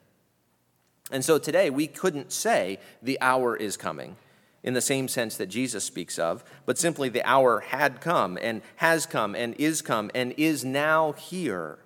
And 1.11 1.25
so 1.25 1.39
today 1.39 1.71
we 1.71 1.87
couldn't 1.87 2.33
say 2.33 2.79
the 3.03 3.21
hour 3.21 3.57
is 3.57 3.77
coming 3.77 4.17
in 4.63 4.75
the 4.75 4.81
same 4.81 5.09
sense 5.09 5.37
that 5.37 5.47
Jesus 5.47 5.85
speaks 5.85 6.19
of, 6.19 6.45
but 6.67 6.79
simply 6.79 7.09
the 7.09 7.27
hour 7.29 7.61
had 7.61 8.01
come 8.01 8.39
and 8.41 8.63
has 8.77 9.07
come 9.07 9.35
and 9.35 9.55
is 9.55 9.81
come 9.83 10.11
and 10.15 10.35
is 10.37 10.65
now 10.65 11.13
here, 11.13 11.79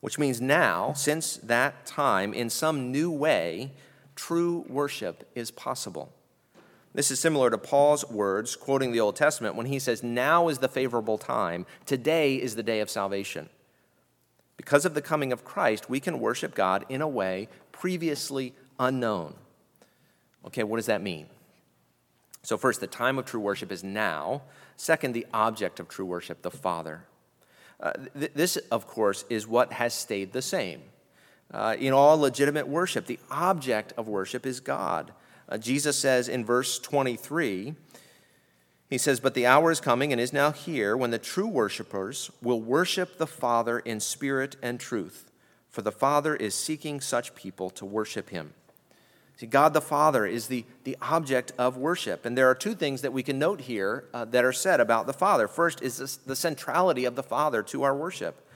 which 0.00 0.18
means 0.18 0.40
now, 0.40 0.92
since 0.94 1.36
that 1.38 1.84
time, 1.84 2.32
in 2.32 2.48
some 2.48 2.90
new 2.90 3.10
way, 3.10 3.72
true 4.16 4.64
worship 4.68 5.28
is 5.34 5.50
possible. 5.50 6.12
This 6.92 7.10
is 7.10 7.20
similar 7.20 7.50
to 7.50 7.58
Paul's 7.58 8.08
words, 8.10 8.56
quoting 8.56 8.90
the 8.90 9.00
Old 9.00 9.14
Testament, 9.14 9.54
when 9.54 9.66
he 9.66 9.78
says, 9.78 10.02
Now 10.02 10.48
is 10.48 10.58
the 10.58 10.68
favorable 10.68 11.18
time, 11.18 11.66
today 11.86 12.34
is 12.34 12.56
the 12.56 12.62
day 12.62 12.80
of 12.80 12.90
salvation. 12.90 13.48
Because 14.60 14.84
of 14.84 14.92
the 14.92 15.00
coming 15.00 15.32
of 15.32 15.42
Christ, 15.42 15.88
we 15.88 16.00
can 16.00 16.20
worship 16.20 16.54
God 16.54 16.84
in 16.90 17.00
a 17.00 17.08
way 17.08 17.48
previously 17.72 18.52
unknown. 18.78 19.32
Okay, 20.44 20.64
what 20.64 20.76
does 20.76 20.84
that 20.84 21.00
mean? 21.00 21.28
So, 22.42 22.58
first, 22.58 22.78
the 22.78 22.86
time 22.86 23.18
of 23.18 23.24
true 23.24 23.40
worship 23.40 23.72
is 23.72 23.82
now. 23.82 24.42
Second, 24.76 25.14
the 25.14 25.26
object 25.32 25.80
of 25.80 25.88
true 25.88 26.04
worship, 26.04 26.42
the 26.42 26.50
Father. 26.50 27.04
Uh, 27.80 27.92
th- 28.18 28.32
this, 28.34 28.58
of 28.70 28.86
course, 28.86 29.24
is 29.30 29.46
what 29.46 29.72
has 29.72 29.94
stayed 29.94 30.34
the 30.34 30.42
same. 30.42 30.82
Uh, 31.50 31.74
in 31.78 31.94
all 31.94 32.18
legitimate 32.18 32.68
worship, 32.68 33.06
the 33.06 33.18
object 33.30 33.94
of 33.96 34.08
worship 34.08 34.44
is 34.44 34.60
God. 34.60 35.10
Uh, 35.48 35.56
Jesus 35.56 35.98
says 35.98 36.28
in 36.28 36.44
verse 36.44 36.78
23, 36.78 37.76
he 38.90 38.98
says, 38.98 39.20
But 39.20 39.34
the 39.34 39.46
hour 39.46 39.70
is 39.70 39.80
coming 39.80 40.10
and 40.12 40.20
is 40.20 40.32
now 40.32 40.50
here 40.50 40.96
when 40.96 41.12
the 41.12 41.18
true 41.18 41.46
worshipers 41.46 42.28
will 42.42 42.60
worship 42.60 43.16
the 43.16 43.26
Father 43.26 43.78
in 43.78 44.00
spirit 44.00 44.56
and 44.60 44.80
truth, 44.80 45.30
for 45.70 45.80
the 45.80 45.92
Father 45.92 46.34
is 46.34 46.56
seeking 46.56 47.00
such 47.00 47.36
people 47.36 47.70
to 47.70 47.86
worship 47.86 48.30
him. 48.30 48.52
See, 49.36 49.46
God 49.46 49.72
the 49.72 49.80
Father 49.80 50.26
is 50.26 50.48
the, 50.48 50.66
the 50.82 50.98
object 51.00 51.52
of 51.56 51.78
worship. 51.78 52.26
And 52.26 52.36
there 52.36 52.50
are 52.50 52.54
two 52.54 52.74
things 52.74 53.00
that 53.02 53.12
we 53.12 53.22
can 53.22 53.38
note 53.38 53.62
here 53.62 54.04
uh, 54.12 54.26
that 54.26 54.44
are 54.44 54.52
said 54.52 54.80
about 54.80 55.06
the 55.06 55.14
Father. 55.14 55.46
First 55.48 55.80
is 55.82 55.96
this, 55.96 56.16
the 56.16 56.36
centrality 56.36 57.04
of 57.04 57.14
the 57.14 57.22
Father 57.22 57.62
to 57.62 57.84
our 57.84 57.96
worship. 57.96 58.46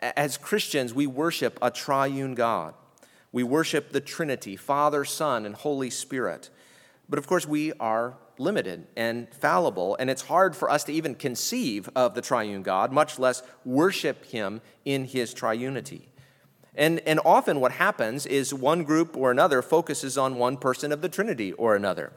As 0.00 0.36
Christians, 0.36 0.92
we 0.92 1.06
worship 1.06 1.58
a 1.62 1.70
triune 1.70 2.34
God. 2.34 2.74
We 3.32 3.42
worship 3.42 3.90
the 3.90 4.00
Trinity, 4.00 4.56
Father, 4.56 5.04
Son, 5.04 5.46
and 5.46 5.54
Holy 5.54 5.90
Spirit. 5.90 6.50
But 7.08 7.18
of 7.18 7.26
course, 7.26 7.46
we 7.46 7.72
are 7.80 8.14
limited 8.38 8.86
and 8.96 9.32
fallible, 9.32 9.96
and 9.98 10.10
it's 10.10 10.22
hard 10.22 10.54
for 10.54 10.70
us 10.70 10.84
to 10.84 10.92
even 10.92 11.14
conceive 11.14 11.88
of 11.94 12.14
the 12.14 12.22
triune 12.22 12.62
God, 12.62 12.92
much 12.92 13.18
less 13.18 13.42
worship 13.64 14.24
Him 14.26 14.60
in 14.84 15.04
His 15.04 15.34
triunity. 15.34 16.02
And, 16.74 17.00
and 17.00 17.18
often 17.24 17.60
what 17.60 17.72
happens 17.72 18.24
is 18.24 18.54
one 18.54 18.84
group 18.84 19.16
or 19.16 19.32
another 19.32 19.62
focuses 19.62 20.16
on 20.16 20.36
one 20.36 20.56
person 20.56 20.92
of 20.92 21.02
the 21.02 21.08
Trinity 21.08 21.52
or 21.52 21.74
another. 21.74 22.12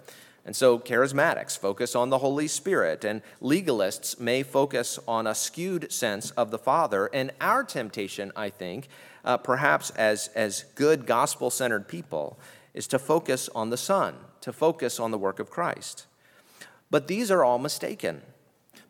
And 0.45 0.55
so 0.55 0.79
charismatics 0.79 1.57
focus 1.57 1.95
on 1.95 2.09
the 2.09 2.19
Holy 2.19 2.47
Spirit, 2.47 3.03
and 3.03 3.21
legalists 3.41 4.19
may 4.19 4.43
focus 4.43 4.99
on 5.07 5.27
a 5.27 5.35
skewed 5.35 5.91
sense 5.91 6.31
of 6.31 6.51
the 6.51 6.57
Father. 6.57 7.09
And 7.13 7.31
our 7.41 7.63
temptation, 7.63 8.31
I 8.35 8.49
think, 8.49 8.87
uh, 9.23 9.37
perhaps 9.37 9.91
as, 9.91 10.29
as 10.35 10.65
good 10.75 11.05
gospel 11.05 11.49
centered 11.49 11.87
people, 11.87 12.39
is 12.73 12.87
to 12.87 12.99
focus 12.99 13.49
on 13.53 13.69
the 13.69 13.77
Son, 13.77 14.15
to 14.41 14.53
focus 14.53 14.99
on 14.99 15.11
the 15.11 15.17
work 15.17 15.39
of 15.39 15.49
Christ. 15.49 16.05
But 16.91 17.07
these 17.07 17.31
are 17.31 17.43
all 17.43 17.57
mistaken. 17.57 18.21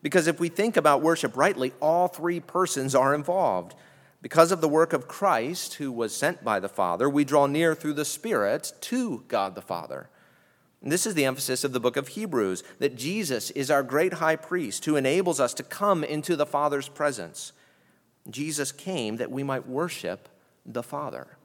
Because 0.02 0.26
if 0.26 0.40
we 0.40 0.48
think 0.48 0.76
about 0.76 1.00
worship 1.00 1.36
rightly, 1.36 1.72
all 1.80 2.08
three 2.08 2.40
persons 2.40 2.94
are 2.94 3.14
involved. 3.14 3.74
Because 4.20 4.52
of 4.52 4.60
the 4.60 4.68
work 4.68 4.92
of 4.92 5.08
Christ, 5.08 5.74
who 5.74 5.90
was 5.90 6.14
sent 6.14 6.44
by 6.44 6.60
the 6.60 6.68
Father, 6.68 7.08
we 7.08 7.24
draw 7.24 7.46
near 7.46 7.74
through 7.74 7.94
the 7.94 8.04
Spirit 8.04 8.72
to 8.82 9.24
God 9.28 9.54
the 9.54 9.62
Father. 9.62 10.10
And 10.82 10.90
this 10.90 11.06
is 11.06 11.14
the 11.14 11.24
emphasis 11.24 11.62
of 11.62 11.72
the 11.72 11.80
book 11.80 11.96
of 11.96 12.08
Hebrews 12.08 12.64
that 12.80 12.96
Jesus 12.96 13.50
is 13.52 13.70
our 13.70 13.84
great 13.84 14.14
high 14.14 14.36
priest 14.36 14.84
who 14.84 14.96
enables 14.96 15.38
us 15.38 15.54
to 15.54 15.62
come 15.62 16.02
into 16.02 16.34
the 16.34 16.46
Father's 16.46 16.88
presence. 16.88 17.52
Jesus 18.28 18.72
came 18.72 19.16
that 19.16 19.30
we 19.30 19.44
might 19.44 19.68
worship 19.68 20.28
the 20.66 20.82
Father. 20.82 21.36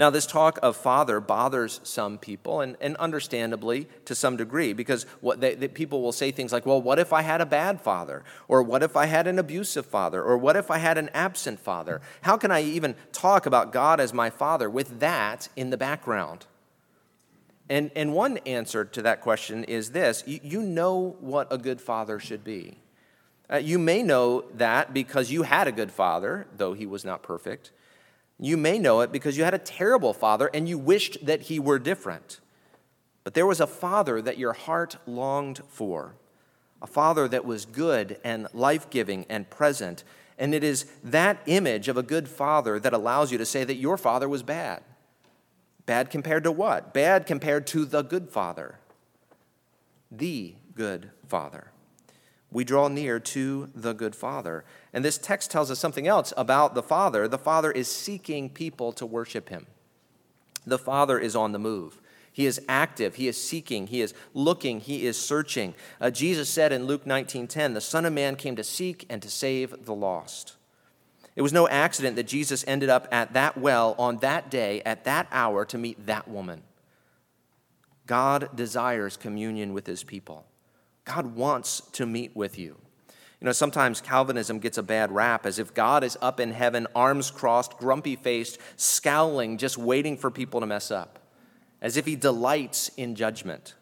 Now, 0.00 0.08
this 0.08 0.24
talk 0.24 0.58
of 0.62 0.78
father 0.78 1.20
bothers 1.20 1.78
some 1.82 2.16
people, 2.16 2.62
and, 2.62 2.74
and 2.80 2.96
understandably 2.96 3.86
to 4.06 4.14
some 4.14 4.34
degree, 4.38 4.72
because 4.72 5.04
what 5.20 5.42
they, 5.42 5.54
they, 5.54 5.68
people 5.68 6.00
will 6.00 6.10
say 6.10 6.30
things 6.30 6.54
like, 6.54 6.64
well, 6.64 6.80
what 6.80 6.98
if 6.98 7.12
I 7.12 7.20
had 7.20 7.42
a 7.42 7.46
bad 7.46 7.82
father? 7.82 8.24
Or 8.48 8.62
what 8.62 8.82
if 8.82 8.96
I 8.96 9.04
had 9.04 9.26
an 9.26 9.38
abusive 9.38 9.84
father? 9.84 10.22
Or 10.22 10.38
what 10.38 10.56
if 10.56 10.70
I 10.70 10.78
had 10.78 10.96
an 10.96 11.10
absent 11.12 11.60
father? 11.60 12.00
How 12.22 12.38
can 12.38 12.50
I 12.50 12.62
even 12.62 12.94
talk 13.12 13.44
about 13.44 13.74
God 13.74 14.00
as 14.00 14.14
my 14.14 14.30
father 14.30 14.70
with 14.70 15.00
that 15.00 15.50
in 15.54 15.68
the 15.68 15.76
background? 15.76 16.46
And, 17.68 17.90
and 17.94 18.14
one 18.14 18.38
answer 18.38 18.86
to 18.86 19.02
that 19.02 19.20
question 19.20 19.64
is 19.64 19.90
this 19.90 20.24
you, 20.26 20.40
you 20.42 20.62
know 20.62 21.18
what 21.20 21.46
a 21.52 21.58
good 21.58 21.78
father 21.78 22.18
should 22.18 22.42
be. 22.42 22.78
Uh, 23.52 23.58
you 23.58 23.78
may 23.78 24.02
know 24.02 24.46
that 24.54 24.94
because 24.94 25.30
you 25.30 25.42
had 25.42 25.68
a 25.68 25.72
good 25.72 25.92
father, 25.92 26.46
though 26.56 26.72
he 26.72 26.86
was 26.86 27.04
not 27.04 27.22
perfect. 27.22 27.70
You 28.40 28.56
may 28.56 28.78
know 28.78 29.02
it 29.02 29.12
because 29.12 29.36
you 29.36 29.44
had 29.44 29.52
a 29.52 29.58
terrible 29.58 30.14
father 30.14 30.50
and 30.54 30.66
you 30.66 30.78
wished 30.78 31.26
that 31.26 31.42
he 31.42 31.58
were 31.58 31.78
different. 31.78 32.40
But 33.22 33.34
there 33.34 33.46
was 33.46 33.60
a 33.60 33.66
father 33.66 34.22
that 34.22 34.38
your 34.38 34.54
heart 34.54 34.96
longed 35.06 35.60
for, 35.68 36.14
a 36.80 36.86
father 36.86 37.28
that 37.28 37.44
was 37.44 37.66
good 37.66 38.18
and 38.24 38.48
life 38.54 38.88
giving 38.88 39.26
and 39.28 39.50
present. 39.50 40.04
And 40.38 40.54
it 40.54 40.64
is 40.64 40.86
that 41.04 41.42
image 41.44 41.88
of 41.88 41.98
a 41.98 42.02
good 42.02 42.28
father 42.28 42.80
that 42.80 42.94
allows 42.94 43.30
you 43.30 43.36
to 43.36 43.44
say 43.44 43.62
that 43.64 43.74
your 43.74 43.98
father 43.98 44.28
was 44.28 44.42
bad. 44.42 44.82
Bad 45.84 46.08
compared 46.08 46.44
to 46.44 46.52
what? 46.52 46.94
Bad 46.94 47.26
compared 47.26 47.66
to 47.68 47.84
the 47.84 48.00
good 48.00 48.30
father, 48.30 48.78
the 50.10 50.54
good 50.74 51.10
father 51.28 51.72
we 52.52 52.64
draw 52.64 52.88
near 52.88 53.20
to 53.20 53.70
the 53.74 53.92
good 53.92 54.16
Father. 54.16 54.64
And 54.92 55.04
this 55.04 55.18
text 55.18 55.50
tells 55.50 55.70
us 55.70 55.78
something 55.78 56.06
else 56.06 56.32
about 56.36 56.74
the 56.74 56.82
Father. 56.82 57.28
The 57.28 57.38
Father 57.38 57.70
is 57.70 57.88
seeking 57.88 58.50
people 58.50 58.92
to 58.92 59.06
worship 59.06 59.48
him. 59.48 59.66
The 60.66 60.78
Father 60.78 61.18
is 61.18 61.36
on 61.36 61.52
the 61.52 61.58
move. 61.58 62.00
He 62.32 62.46
is 62.46 62.60
active, 62.68 63.16
he 63.16 63.26
is 63.26 63.42
seeking, 63.42 63.88
he 63.88 64.00
is 64.00 64.14
looking, 64.34 64.80
he 64.80 65.04
is 65.04 65.20
searching. 65.20 65.74
Uh, 66.00 66.10
Jesus 66.10 66.48
said 66.48 66.72
in 66.72 66.84
Luke 66.84 67.04
19:10, 67.04 67.74
"The 67.74 67.80
Son 67.80 68.06
of 68.06 68.12
Man 68.12 68.36
came 68.36 68.56
to 68.56 68.64
seek 68.64 69.04
and 69.10 69.20
to 69.20 69.28
save 69.28 69.84
the 69.84 69.94
lost." 69.94 70.56
It 71.34 71.42
was 71.42 71.52
no 71.52 71.68
accident 71.68 72.16
that 72.16 72.24
Jesus 72.24 72.64
ended 72.66 72.88
up 72.88 73.08
at 73.10 73.32
that 73.32 73.56
well 73.58 73.94
on 73.98 74.18
that 74.18 74.50
day 74.50 74.80
at 74.82 75.04
that 75.04 75.26
hour 75.32 75.64
to 75.64 75.78
meet 75.78 76.06
that 76.06 76.28
woman. 76.28 76.62
God 78.06 78.54
desires 78.54 79.16
communion 79.16 79.72
with 79.72 79.86
his 79.86 80.02
people. 80.02 80.44
God 81.04 81.34
wants 81.34 81.80
to 81.92 82.06
meet 82.06 82.34
with 82.36 82.58
you. 82.58 82.76
You 83.40 83.46
know, 83.46 83.52
sometimes 83.52 84.02
Calvinism 84.02 84.58
gets 84.58 84.76
a 84.76 84.82
bad 84.82 85.10
rap 85.12 85.46
as 85.46 85.58
if 85.58 85.72
God 85.72 86.04
is 86.04 86.18
up 86.20 86.40
in 86.40 86.52
heaven, 86.52 86.86
arms 86.94 87.30
crossed, 87.30 87.78
grumpy 87.78 88.14
faced, 88.14 88.58
scowling, 88.76 89.56
just 89.56 89.78
waiting 89.78 90.18
for 90.18 90.30
people 90.30 90.60
to 90.60 90.66
mess 90.66 90.90
up, 90.90 91.18
as 91.80 91.96
if 91.96 92.04
he 92.04 92.16
delights 92.16 92.90
in 92.98 93.14
judgment. 93.14 93.74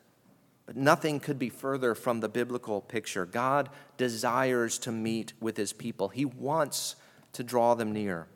But 0.65 0.77
nothing 0.77 1.19
could 1.19 1.41
be 1.41 1.49
further 1.49 1.97
from 1.97 2.21
the 2.21 2.29
biblical 2.29 2.81
picture. 2.81 3.27
God 3.27 3.69
desires 3.97 4.79
to 4.81 4.93
meet 4.93 5.33
with 5.41 5.57
his 5.57 5.73
people, 5.73 6.09
he 6.09 6.25
wants 6.25 6.95
to 7.33 7.43
draw 7.43 7.75
them 7.75 7.93
near. 7.93 8.29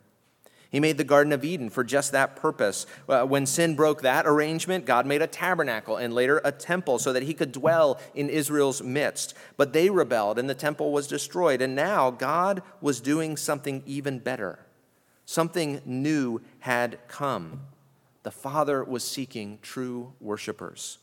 He 0.73 0.81
made 0.81 0.97
the 0.97 1.05
Garden 1.05 1.35
of 1.35 1.45
Eden 1.45 1.69
for 1.69 1.85
just 1.85 2.12
that 2.12 2.35
purpose. 2.35 2.87
Uh, 3.07 3.25
when 3.25 3.45
sin 3.45 3.76
broke 3.76 4.00
that 4.00 4.26
arrangement, 4.26 4.87
God 4.87 5.05
made 5.05 5.21
a 5.21 5.26
tabernacle 5.26 5.99
and 5.99 6.14
later 6.14 6.41
a 6.45 6.50
temple 6.50 6.99
so 6.99 7.12
that 7.12 7.25
he 7.25 7.35
could 7.35 7.52
dwell 7.52 8.00
in 8.14 8.31
Israel's 8.31 8.83
midst. 8.83 9.35
But 9.59 9.75
they 9.75 9.91
rebelled 9.91 10.38
and 10.38 10.49
the 10.49 10.55
temple 10.55 10.91
was 10.91 11.07
destroyed. 11.07 11.61
And 11.61 11.76
now 11.76 12.11
God 12.11 12.62
was 12.81 13.02
doing 13.02 13.37
something 13.37 13.83
even 13.85 14.19
better. 14.19 14.61
Something 15.26 15.83
new 15.85 16.41
had 16.61 16.99
come. 17.07 17.61
The 18.23 18.31
Father 18.31 18.83
was 18.83 19.05
seeking 19.05 19.59
true 19.61 20.14
worshipers. 20.21 20.99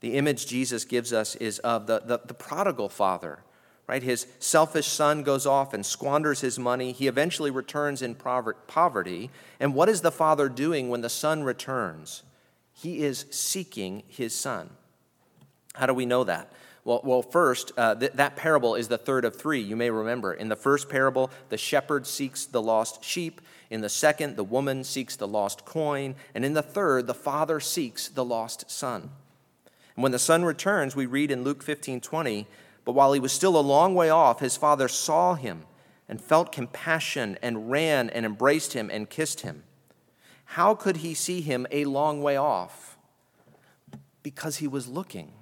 The 0.00 0.16
image 0.16 0.46
Jesus 0.46 0.84
gives 0.84 1.14
us 1.14 1.34
is 1.36 1.60
of 1.60 1.86
the, 1.86 2.00
the, 2.00 2.20
the 2.26 2.34
prodigal 2.34 2.90
father 2.90 3.40
right? 3.90 4.04
His 4.04 4.28
selfish 4.38 4.86
son 4.86 5.24
goes 5.24 5.46
off 5.46 5.74
and 5.74 5.84
squanders 5.84 6.42
his 6.42 6.60
money. 6.60 6.92
He 6.92 7.08
eventually 7.08 7.50
returns 7.50 8.02
in 8.02 8.14
poverty. 8.14 9.30
And 9.58 9.74
what 9.74 9.88
is 9.88 10.00
the 10.00 10.12
father 10.12 10.48
doing 10.48 10.90
when 10.90 11.00
the 11.00 11.08
son 11.08 11.42
returns? 11.42 12.22
He 12.72 13.02
is 13.02 13.26
seeking 13.32 14.04
his 14.06 14.32
son. 14.32 14.70
How 15.74 15.86
do 15.86 15.94
we 15.94 16.06
know 16.06 16.22
that? 16.22 16.52
Well, 16.84 17.00
well 17.02 17.20
first, 17.20 17.72
uh, 17.76 17.96
th- 17.96 18.12
that 18.12 18.36
parable 18.36 18.76
is 18.76 18.86
the 18.86 18.96
third 18.96 19.24
of 19.24 19.34
three, 19.34 19.60
you 19.60 19.74
may 19.74 19.90
remember. 19.90 20.34
In 20.34 20.48
the 20.48 20.54
first 20.54 20.88
parable, 20.88 21.28
the 21.48 21.58
shepherd 21.58 22.06
seeks 22.06 22.46
the 22.46 22.62
lost 22.62 23.02
sheep. 23.02 23.40
In 23.70 23.80
the 23.80 23.88
second, 23.88 24.36
the 24.36 24.44
woman 24.44 24.84
seeks 24.84 25.16
the 25.16 25.26
lost 25.26 25.64
coin. 25.64 26.14
And 26.32 26.44
in 26.44 26.54
the 26.54 26.62
third, 26.62 27.08
the 27.08 27.12
father 27.12 27.58
seeks 27.58 28.06
the 28.06 28.24
lost 28.24 28.70
son. 28.70 29.10
And 29.96 30.04
when 30.04 30.12
the 30.12 30.20
son 30.20 30.44
returns, 30.44 30.94
we 30.94 31.06
read 31.06 31.32
in 31.32 31.42
Luke 31.42 31.64
15 31.64 32.00
20, 32.00 32.46
but 32.84 32.92
while 32.92 33.12
he 33.12 33.20
was 33.20 33.32
still 33.32 33.58
a 33.58 33.60
long 33.60 33.94
way 33.94 34.10
off, 34.10 34.40
his 34.40 34.56
father 34.56 34.88
saw 34.88 35.34
him 35.34 35.64
and 36.08 36.20
felt 36.20 36.52
compassion 36.52 37.38
and 37.42 37.70
ran 37.70 38.10
and 38.10 38.26
embraced 38.26 38.72
him 38.72 38.90
and 38.90 39.08
kissed 39.08 39.40
him. 39.40 39.62
How 40.44 40.74
could 40.74 40.98
he 40.98 41.14
see 41.14 41.40
him 41.40 41.66
a 41.70 41.84
long 41.84 42.22
way 42.22 42.36
off? 42.36 42.98
Because 44.22 44.56
he 44.56 44.66
was 44.66 44.88
looking. 44.88 45.32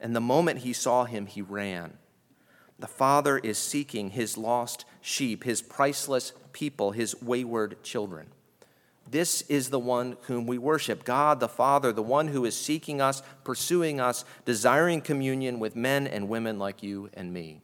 And 0.00 0.16
the 0.16 0.20
moment 0.20 0.60
he 0.60 0.72
saw 0.72 1.04
him, 1.04 1.26
he 1.26 1.42
ran. 1.42 1.98
The 2.78 2.88
Father 2.88 3.38
is 3.38 3.58
seeking 3.58 4.10
his 4.10 4.36
lost 4.36 4.86
sheep, 5.00 5.44
his 5.44 5.62
priceless 5.62 6.32
people, 6.52 6.92
his 6.92 7.20
wayward 7.22 7.82
children. 7.84 8.28
This 9.10 9.42
is 9.42 9.70
the 9.70 9.78
one 9.78 10.16
whom 10.22 10.46
we 10.46 10.56
worship 10.56 11.04
God 11.04 11.40
the 11.40 11.48
Father, 11.48 11.92
the 11.92 12.02
one 12.02 12.28
who 12.28 12.44
is 12.44 12.56
seeking 12.56 13.00
us, 13.00 13.22
pursuing 13.42 14.00
us, 14.00 14.24
desiring 14.44 15.00
communion 15.00 15.58
with 15.58 15.74
men 15.74 16.06
and 16.06 16.28
women 16.28 16.58
like 16.58 16.82
you 16.82 17.10
and 17.14 17.32
me. 17.32 17.60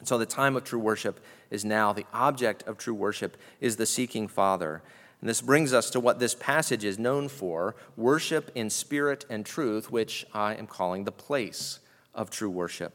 And 0.00 0.08
so 0.08 0.18
the 0.18 0.26
time 0.26 0.56
of 0.56 0.64
true 0.64 0.80
worship 0.80 1.20
is 1.50 1.64
now. 1.64 1.92
The 1.92 2.06
object 2.12 2.64
of 2.64 2.78
true 2.78 2.94
worship 2.94 3.36
is 3.60 3.76
the 3.76 3.86
seeking 3.86 4.26
Father. 4.26 4.82
And 5.20 5.30
this 5.30 5.40
brings 5.40 5.72
us 5.72 5.88
to 5.90 6.00
what 6.00 6.18
this 6.18 6.34
passage 6.34 6.84
is 6.84 6.98
known 6.98 7.28
for 7.28 7.76
worship 7.96 8.50
in 8.54 8.70
spirit 8.70 9.24
and 9.30 9.46
truth, 9.46 9.90
which 9.90 10.26
I 10.34 10.54
am 10.54 10.66
calling 10.66 11.04
the 11.04 11.12
place 11.12 11.78
of 12.12 12.28
true 12.28 12.50
worship. 12.50 12.92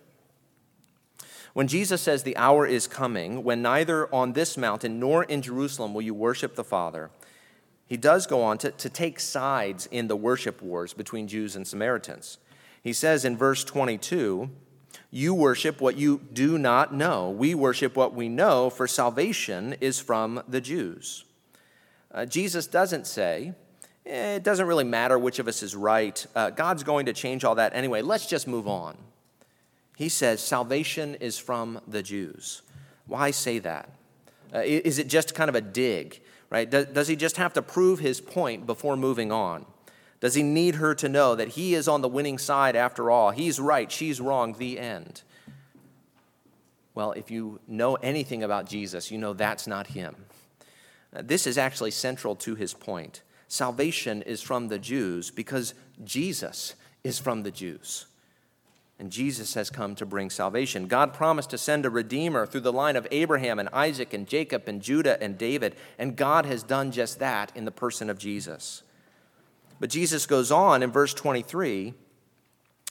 When 1.53 1.67
Jesus 1.67 2.01
says 2.01 2.23
the 2.23 2.37
hour 2.37 2.65
is 2.65 2.87
coming, 2.87 3.43
when 3.43 3.61
neither 3.61 4.13
on 4.13 4.33
this 4.33 4.57
mountain 4.57 4.99
nor 4.99 5.23
in 5.25 5.41
Jerusalem 5.41 5.93
will 5.93 6.01
you 6.01 6.13
worship 6.13 6.55
the 6.55 6.63
Father, 6.63 7.11
he 7.85 7.97
does 7.97 8.25
go 8.25 8.41
on 8.41 8.57
to, 8.59 8.71
to 8.71 8.89
take 8.89 9.19
sides 9.19 9.85
in 9.91 10.07
the 10.07 10.15
worship 10.15 10.61
wars 10.61 10.93
between 10.93 11.27
Jews 11.27 11.57
and 11.57 11.67
Samaritans. 11.67 12.37
He 12.81 12.93
says 12.93 13.25
in 13.25 13.35
verse 13.35 13.65
22, 13.65 14.49
You 15.09 15.33
worship 15.33 15.81
what 15.81 15.97
you 15.97 16.21
do 16.31 16.57
not 16.57 16.93
know. 16.93 17.29
We 17.29 17.53
worship 17.53 17.97
what 17.97 18.13
we 18.13 18.29
know, 18.29 18.69
for 18.69 18.87
salvation 18.87 19.75
is 19.81 19.99
from 19.99 20.41
the 20.47 20.61
Jews. 20.61 21.25
Uh, 22.13 22.25
Jesus 22.25 22.65
doesn't 22.65 23.07
say, 23.07 23.53
eh, 24.05 24.35
It 24.35 24.43
doesn't 24.43 24.67
really 24.67 24.85
matter 24.85 25.19
which 25.19 25.39
of 25.39 25.49
us 25.49 25.61
is 25.61 25.75
right. 25.75 26.25
Uh, 26.33 26.49
God's 26.49 26.83
going 26.83 27.07
to 27.07 27.13
change 27.13 27.43
all 27.43 27.55
that 27.55 27.75
anyway. 27.75 28.01
Let's 28.01 28.25
just 28.25 28.47
move 28.47 28.69
on. 28.69 28.95
He 30.01 30.09
says 30.09 30.41
salvation 30.41 31.13
is 31.13 31.37
from 31.37 31.79
the 31.87 32.01
Jews. 32.01 32.63
Why 33.05 33.29
say 33.29 33.59
that? 33.59 33.87
Uh, 34.51 34.61
is 34.65 34.97
it 34.97 35.07
just 35.07 35.35
kind 35.35 35.47
of 35.47 35.53
a 35.53 35.61
dig, 35.61 36.23
right? 36.49 36.67
Does, 36.67 36.87
does 36.87 37.07
he 37.07 37.15
just 37.15 37.37
have 37.37 37.53
to 37.53 37.61
prove 37.61 37.99
his 37.99 38.19
point 38.19 38.65
before 38.65 38.97
moving 38.97 39.31
on? 39.31 39.63
Does 40.19 40.33
he 40.33 40.41
need 40.41 40.73
her 40.73 40.95
to 40.95 41.07
know 41.07 41.35
that 41.35 41.49
he 41.49 41.75
is 41.75 41.87
on 41.87 42.01
the 42.01 42.07
winning 42.07 42.39
side 42.39 42.75
after 42.75 43.11
all? 43.11 43.29
He's 43.29 43.59
right, 43.59 43.91
she's 43.91 44.19
wrong, 44.19 44.53
the 44.53 44.79
end. 44.79 45.21
Well, 46.95 47.11
if 47.11 47.29
you 47.29 47.59
know 47.67 47.93
anything 47.93 48.41
about 48.41 48.67
Jesus, 48.67 49.11
you 49.11 49.19
know 49.19 49.33
that's 49.33 49.67
not 49.67 49.85
him. 49.85 50.15
Uh, 51.15 51.21
this 51.23 51.45
is 51.45 51.59
actually 51.59 51.91
central 51.91 52.35
to 52.37 52.55
his 52.55 52.73
point. 52.73 53.21
Salvation 53.47 54.23
is 54.23 54.41
from 54.41 54.69
the 54.69 54.79
Jews 54.79 55.29
because 55.29 55.75
Jesus 56.03 56.73
is 57.03 57.19
from 57.19 57.43
the 57.43 57.51
Jews 57.51 58.07
and 59.01 59.11
Jesus 59.11 59.55
has 59.55 59.71
come 59.71 59.95
to 59.95 60.05
bring 60.05 60.29
salvation. 60.29 60.85
God 60.85 61.11
promised 61.11 61.49
to 61.49 61.57
send 61.57 61.87
a 61.87 61.89
Redeemer 61.89 62.45
through 62.45 62.61
the 62.61 62.71
line 62.71 62.95
of 62.95 63.07
Abraham 63.09 63.57
and 63.57 63.67
Isaac 63.73 64.13
and 64.13 64.27
Jacob 64.27 64.67
and 64.67 64.79
Judah 64.79 65.21
and 65.21 65.39
David, 65.39 65.75
and 65.97 66.15
God 66.15 66.45
has 66.45 66.61
done 66.61 66.91
just 66.91 67.17
that 67.17 67.51
in 67.55 67.65
the 67.65 67.71
person 67.71 68.11
of 68.11 68.19
Jesus. 68.19 68.83
But 69.79 69.89
Jesus 69.89 70.27
goes 70.27 70.51
on 70.51 70.83
in 70.83 70.91
verse 70.91 71.15
23 71.15 71.95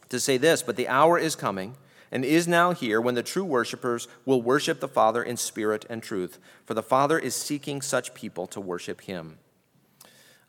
to 0.09 0.19
say 0.19 0.37
this 0.37 0.63
But 0.63 0.75
the 0.75 0.89
hour 0.89 1.17
is 1.17 1.37
coming 1.37 1.77
and 2.11 2.25
is 2.25 2.49
now 2.49 2.73
here 2.73 3.01
when 3.01 3.15
the 3.15 3.23
true 3.23 3.45
worshipers 3.45 4.09
will 4.27 4.43
worship 4.43 4.81
the 4.81 4.89
Father 4.89 5.23
in 5.23 5.37
spirit 5.37 5.87
and 5.89 6.03
truth, 6.03 6.41
for 6.67 6.75
the 6.75 6.83
Father 6.83 7.21
is 7.21 7.37
seeking 7.37 7.81
such 7.81 8.15
people 8.15 8.49
to 8.49 8.61
worship 8.61 9.03
him. 9.03 9.39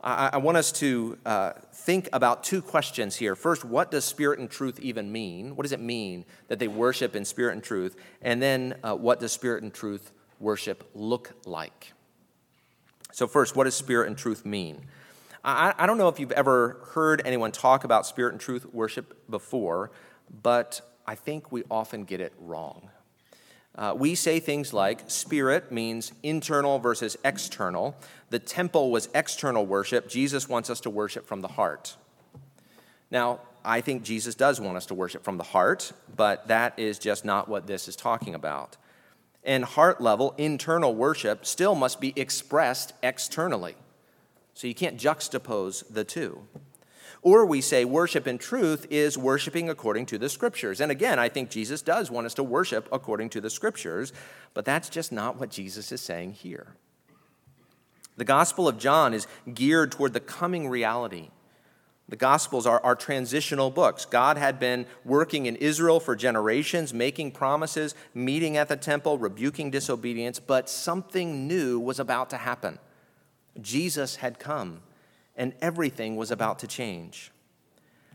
I, 0.04 0.32
I 0.34 0.38
want 0.38 0.58
us 0.58 0.72
to 0.74 1.18
uh, 1.26 1.52
think 1.74 2.10
about 2.12 2.44
two 2.44 2.62
questions 2.62 3.16
here. 3.16 3.36
First, 3.36 3.64
what 3.64 3.92
does 3.92 4.04
spirit 4.04 4.40
and 4.40 4.50
truth 4.50 4.80
even 4.80 5.12
mean? 5.12 5.56
What 5.56 5.64
does 5.64 5.72
it 5.72 5.80
mean 5.80 6.26
that 6.48 6.60
they 6.60 6.68
worship 6.68 7.16
in 7.16 7.24
spirit 7.24 7.54
and 7.54 7.64
truth? 7.64 7.96
And 8.22 8.42
then, 8.42 8.76
uh, 8.84 8.96
what 8.96 9.20
does 9.20 9.32
spirit 9.32 9.64
and 9.64 9.74
truth 9.74 10.12
worship 10.40 10.90
look 10.96 11.34
like? 11.46 11.94
So, 13.12 13.28
first, 13.28 13.56
what 13.56 13.66
does 13.66 13.76
spirit 13.76 14.08
and 14.08 14.18
truth 14.18 14.46
mean? 14.46 14.82
I, 15.44 15.74
I 15.78 15.86
don't 15.86 15.98
know 15.98 16.08
if 16.08 16.20
you've 16.20 16.32
ever 16.32 16.80
heard 16.94 17.22
anyone 17.26 17.52
talk 17.52 17.84
about 17.84 18.06
spirit 18.06 18.32
and 18.32 18.42
truth 18.42 18.66
worship 18.74 19.30
before, 19.30 19.92
but 20.42 20.82
I 21.06 21.16
think 21.16 21.52
we 21.52 21.64
often 21.70 22.06
get 22.06 22.22
it 22.22 22.34
wrong. 22.40 22.90
Uh, 23.76 23.94
we 23.98 24.16
say 24.16 24.40
things 24.40 24.74
like 24.74 25.10
spirit 25.10 25.72
means 25.72 26.12
internal 26.24 26.80
versus 26.80 27.18
external. 27.24 27.96
The 28.30 28.40
temple 28.40 28.92
was 28.92 29.08
external 29.16 29.66
worship. 29.66 30.10
Jesus 30.10 30.50
wants 30.50 30.70
us 30.70 30.82
to 30.82 30.90
worship 30.90 31.26
from 31.26 31.42
the 31.42 31.48
heart. 31.48 31.96
Now, 33.10 33.40
I 33.64 33.82
think 33.82 34.04
Jesus 34.04 34.36
does 34.36 34.60
want 34.60 34.78
us 34.78 34.86
to 34.88 34.94
worship 34.94 35.24
from 35.24 35.38
the 35.38 35.44
heart, 35.44 35.94
but 36.16 36.48
that 36.48 36.78
is 36.78 37.00
just 37.00 37.24
not 37.24 37.48
what 37.48 37.68
this 37.68 37.88
is 37.88 37.96
talking 37.96 38.36
about. 38.36 38.78
And 39.44 39.64
heart 39.64 40.02
level, 40.02 40.36
internal 40.38 40.94
worship 40.94 41.46
still 41.46 41.76
must 41.76 42.02
be 42.02 42.14
expressed 42.16 42.94
externally. 43.02 43.76
So 44.54 44.68
you 44.68 44.76
can't 44.76 44.98
juxtapose 44.98 45.84
the 45.92 46.04
two. 46.04 46.42
Or 47.24 47.46
we 47.46 47.62
say 47.62 47.86
worship 47.86 48.26
in 48.28 48.40
truth 48.40 48.88
is 48.90 49.18
worshiping 49.18 49.70
according 49.70 50.08
to 50.08 50.18
the 50.18 50.30
scriptures. 50.30 50.82
And 50.82 50.92
again, 50.92 51.20
I 51.20 51.30
think 51.30 51.52
Jesus 51.52 51.82
does 51.82 52.10
want 52.10 52.26
us 52.26 52.34
to 52.36 52.44
worship 52.44 52.90
according 52.92 53.30
to 53.32 53.42
the 53.42 53.50
scriptures, 53.50 54.12
but 54.54 54.66
that's 54.66 54.90
just 54.90 55.12
not 55.12 55.40
what 55.40 55.52
Jesus 55.52 55.92
is 55.92 56.02
saying 56.02 56.34
here. 56.34 56.76
The 58.18 58.26
Gospel 58.26 58.68
of 58.68 58.80
John 58.80 59.14
is 59.14 59.28
geared 59.54 59.92
toward 59.92 60.14
the 60.14 60.20
coming 60.20 60.68
reality. 60.68 61.30
The 62.10 62.16
Gospels 62.18 62.66
are, 62.66 62.84
are 62.84 62.96
transitional 62.96 63.70
books. 63.70 64.04
God 64.04 64.38
had 64.38 64.60
been 64.60 64.86
working 65.06 65.46
in 65.46 65.56
Israel 65.58 66.00
for 66.00 66.16
generations, 66.16 66.94
making 66.94 67.32
promises, 67.32 67.96
meeting 68.14 68.58
at 68.58 68.68
the 68.68 68.76
temple, 68.76 69.18
rebuking 69.18 69.72
disobedience, 69.72 70.40
but 70.40 70.70
something 70.70 71.48
new 71.48 71.80
was 71.80 72.00
about 72.00 72.30
to 72.32 72.38
happen. 72.38 72.80
Jesus 73.62 74.18
had 74.18 74.40
come 74.40 74.82
and 75.42 75.54
everything 75.60 76.16
was 76.16 76.30
about 76.30 76.60
to 76.60 76.68
change. 76.68 77.32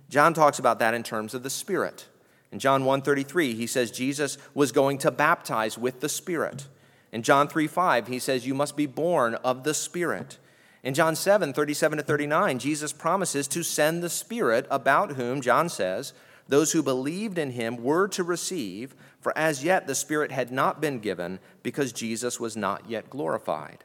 John 0.08 0.32
talks 0.32 0.60
about 0.60 0.78
that 0.78 0.94
in 0.94 1.02
terms 1.02 1.34
of 1.34 1.42
the 1.42 1.50
Spirit. 1.50 2.06
In 2.52 2.60
John 2.60 2.84
1:33, 2.84 3.54
he 3.54 3.66
says 3.66 3.90
Jesus 3.90 4.38
was 4.54 4.70
going 4.70 4.98
to 4.98 5.10
baptize 5.10 5.76
with 5.76 5.98
the 5.98 6.08
Spirit. 6.08 6.68
In 7.10 7.24
John 7.24 7.48
3:5, 7.48 8.06
he 8.06 8.20
says 8.20 8.46
you 8.46 8.54
must 8.54 8.76
be 8.76 8.86
born 8.86 9.34
of 9.34 9.64
the 9.64 9.74
Spirit. 9.74 10.38
In 10.84 10.94
John 10.94 11.16
7, 11.16 11.52
37 11.52 11.98
to 11.98 12.04
39, 12.04 12.60
Jesus 12.60 12.92
promises 12.92 13.48
to 13.48 13.64
send 13.64 14.04
the 14.04 14.08
Spirit, 14.08 14.68
about 14.70 15.14
whom, 15.14 15.40
John 15.40 15.68
says, 15.68 16.12
those 16.46 16.70
who 16.70 16.80
believed 16.80 17.38
in 17.38 17.50
him 17.50 17.82
were 17.82 18.06
to 18.06 18.22
receive, 18.22 18.94
for 19.18 19.36
as 19.36 19.64
yet 19.64 19.88
the 19.88 19.96
Spirit 19.96 20.30
had 20.30 20.52
not 20.52 20.80
been 20.80 21.00
given, 21.00 21.40
because 21.64 21.92
Jesus 21.92 22.38
was 22.38 22.56
not 22.56 22.88
yet 22.88 23.10
glorified. 23.10 23.82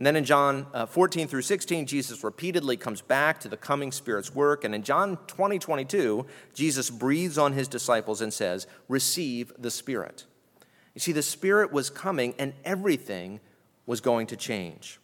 And 0.00 0.06
then 0.06 0.16
in 0.16 0.24
John 0.24 0.66
uh, 0.72 0.86
14 0.86 1.28
through 1.28 1.42
16, 1.42 1.84
Jesus 1.84 2.24
repeatedly 2.24 2.78
comes 2.78 3.02
back 3.02 3.38
to 3.40 3.48
the 3.48 3.56
coming 3.58 3.92
Spirit's 3.92 4.34
work. 4.34 4.64
And 4.64 4.74
in 4.74 4.82
John 4.82 5.18
20, 5.26 5.58
22, 5.58 6.24
Jesus 6.54 6.88
breathes 6.88 7.36
on 7.36 7.52
his 7.52 7.68
disciples 7.68 8.22
and 8.22 8.32
says, 8.32 8.66
Receive 8.88 9.52
the 9.58 9.70
Spirit. 9.70 10.24
You 10.94 11.02
see, 11.02 11.12
the 11.12 11.20
Spirit 11.20 11.70
was 11.70 11.90
coming 11.90 12.34
and 12.38 12.54
everything 12.64 13.40
was 13.84 14.00
going 14.00 14.26
to 14.28 14.36
change. 14.36 14.98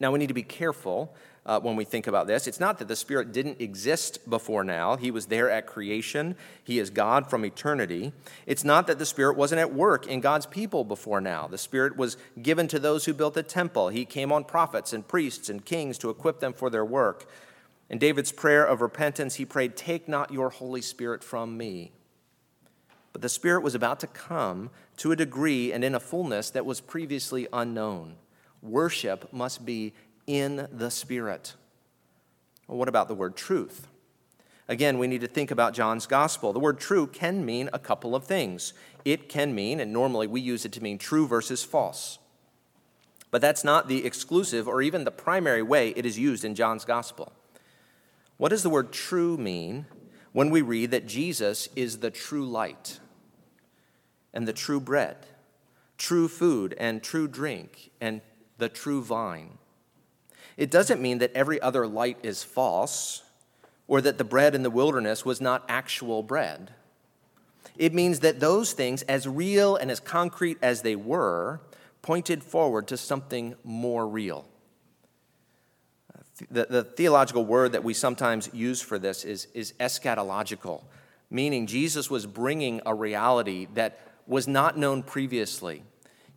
Now, 0.00 0.12
we 0.12 0.18
need 0.18 0.28
to 0.28 0.34
be 0.34 0.42
careful 0.42 1.14
uh, 1.48 1.58
when 1.58 1.74
we 1.74 1.84
think 1.84 2.06
about 2.06 2.26
this. 2.26 2.46
It's 2.46 2.60
not 2.60 2.78
that 2.78 2.88
the 2.88 2.94
Spirit 2.94 3.32
didn't 3.32 3.60
exist 3.60 4.28
before 4.28 4.62
now, 4.62 4.96
He 4.96 5.10
was 5.10 5.26
there 5.26 5.50
at 5.50 5.66
creation, 5.66 6.36
He 6.62 6.78
is 6.78 6.90
God 6.90 7.28
from 7.28 7.44
eternity. 7.44 8.12
It's 8.46 8.64
not 8.64 8.86
that 8.86 8.98
the 8.98 9.06
Spirit 9.06 9.36
wasn't 9.36 9.62
at 9.62 9.72
work 9.72 10.06
in 10.06 10.20
God's 10.20 10.46
people 10.46 10.84
before 10.84 11.22
now. 11.22 11.48
The 11.48 11.58
Spirit 11.58 11.96
was 11.96 12.18
given 12.40 12.68
to 12.68 12.78
those 12.78 13.06
who 13.06 13.14
built 13.14 13.34
the 13.34 13.42
temple, 13.42 13.88
He 13.88 14.04
came 14.04 14.30
on 14.30 14.44
prophets 14.44 14.92
and 14.92 15.08
priests 15.08 15.48
and 15.48 15.64
kings 15.64 15.96
to 15.98 16.10
equip 16.10 16.40
them 16.40 16.52
for 16.52 16.68
their 16.68 16.84
work. 16.84 17.26
In 17.90 17.96
David's 17.96 18.32
prayer 18.32 18.66
of 18.66 18.82
repentance, 18.82 19.36
he 19.36 19.46
prayed, 19.46 19.74
Take 19.74 20.08
not 20.08 20.30
your 20.30 20.50
Holy 20.50 20.82
Spirit 20.82 21.24
from 21.24 21.56
me. 21.56 21.92
But 23.14 23.22
the 23.22 23.30
Spirit 23.30 23.62
was 23.62 23.74
about 23.74 23.98
to 24.00 24.06
come 24.06 24.68
to 24.98 25.10
a 25.10 25.16
degree 25.16 25.72
and 25.72 25.82
in 25.82 25.94
a 25.94 26.00
fullness 26.00 26.50
that 26.50 26.66
was 26.66 26.82
previously 26.82 27.48
unknown. 27.50 28.16
Worship 28.60 29.32
must 29.32 29.64
be 29.64 29.94
in 30.28 30.68
the 30.70 30.90
Spirit. 30.90 31.54
Well, 32.68 32.78
what 32.78 32.88
about 32.88 33.08
the 33.08 33.14
word 33.14 33.34
truth? 33.34 33.88
Again, 34.68 34.98
we 34.98 35.06
need 35.06 35.22
to 35.22 35.26
think 35.26 35.50
about 35.50 35.72
John's 35.72 36.06
gospel. 36.06 36.52
The 36.52 36.60
word 36.60 36.78
true 36.78 37.06
can 37.06 37.44
mean 37.44 37.70
a 37.72 37.78
couple 37.78 38.14
of 38.14 38.24
things. 38.24 38.74
It 39.04 39.28
can 39.28 39.54
mean, 39.54 39.80
and 39.80 39.92
normally 39.92 40.26
we 40.26 40.42
use 40.42 40.66
it 40.66 40.72
to 40.72 40.82
mean 40.82 40.98
true 40.98 41.26
versus 41.26 41.64
false. 41.64 42.18
But 43.30 43.40
that's 43.40 43.64
not 43.64 43.88
the 43.88 44.04
exclusive 44.04 44.68
or 44.68 44.82
even 44.82 45.04
the 45.04 45.10
primary 45.10 45.62
way 45.62 45.90
it 45.96 46.04
is 46.04 46.18
used 46.18 46.44
in 46.44 46.54
John's 46.54 46.84
gospel. 46.84 47.32
What 48.36 48.50
does 48.50 48.62
the 48.62 48.70
word 48.70 48.92
true 48.92 49.38
mean 49.38 49.86
when 50.32 50.50
we 50.50 50.60
read 50.60 50.90
that 50.90 51.06
Jesus 51.06 51.68
is 51.74 51.98
the 51.98 52.10
true 52.10 52.46
light 52.46 53.00
and 54.34 54.46
the 54.46 54.52
true 54.52 54.80
bread, 54.80 55.16
true 55.96 56.28
food 56.28 56.74
and 56.78 57.02
true 57.02 57.26
drink, 57.26 57.90
and 58.00 58.20
the 58.58 58.68
true 58.68 59.02
vine. 59.02 59.58
It 60.58 60.72
doesn't 60.72 61.00
mean 61.00 61.18
that 61.18 61.32
every 61.34 61.62
other 61.62 61.86
light 61.86 62.18
is 62.24 62.42
false 62.42 63.22
or 63.86 64.00
that 64.00 64.18
the 64.18 64.24
bread 64.24 64.56
in 64.56 64.64
the 64.64 64.70
wilderness 64.70 65.24
was 65.24 65.40
not 65.40 65.64
actual 65.68 66.24
bread. 66.24 66.72
It 67.76 67.94
means 67.94 68.20
that 68.20 68.40
those 68.40 68.72
things, 68.72 69.02
as 69.02 69.28
real 69.28 69.76
and 69.76 69.88
as 69.88 70.00
concrete 70.00 70.58
as 70.60 70.82
they 70.82 70.96
were, 70.96 71.60
pointed 72.02 72.42
forward 72.42 72.88
to 72.88 72.96
something 72.96 73.54
more 73.62 74.06
real. 74.06 74.48
The, 76.50 76.66
the 76.68 76.82
theological 76.82 77.44
word 77.46 77.72
that 77.72 77.84
we 77.84 77.94
sometimes 77.94 78.50
use 78.52 78.82
for 78.82 78.98
this 78.98 79.24
is, 79.24 79.46
is 79.54 79.74
eschatological, 79.78 80.82
meaning 81.30 81.68
Jesus 81.68 82.10
was 82.10 82.26
bringing 82.26 82.80
a 82.84 82.94
reality 82.94 83.68
that 83.74 84.00
was 84.26 84.48
not 84.48 84.76
known 84.76 85.04
previously. 85.04 85.84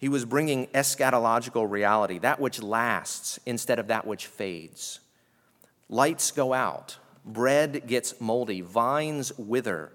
He 0.01 0.09
was 0.09 0.25
bringing 0.25 0.65
eschatological 0.67 1.69
reality, 1.69 2.17
that 2.17 2.39
which 2.39 2.59
lasts 2.59 3.39
instead 3.45 3.77
of 3.77 3.87
that 3.87 4.07
which 4.07 4.25
fades. 4.25 4.99
Lights 5.89 6.31
go 6.31 6.53
out, 6.53 6.97
bread 7.23 7.85
gets 7.85 8.19
moldy, 8.19 8.61
vines 8.61 9.31
wither, 9.37 9.91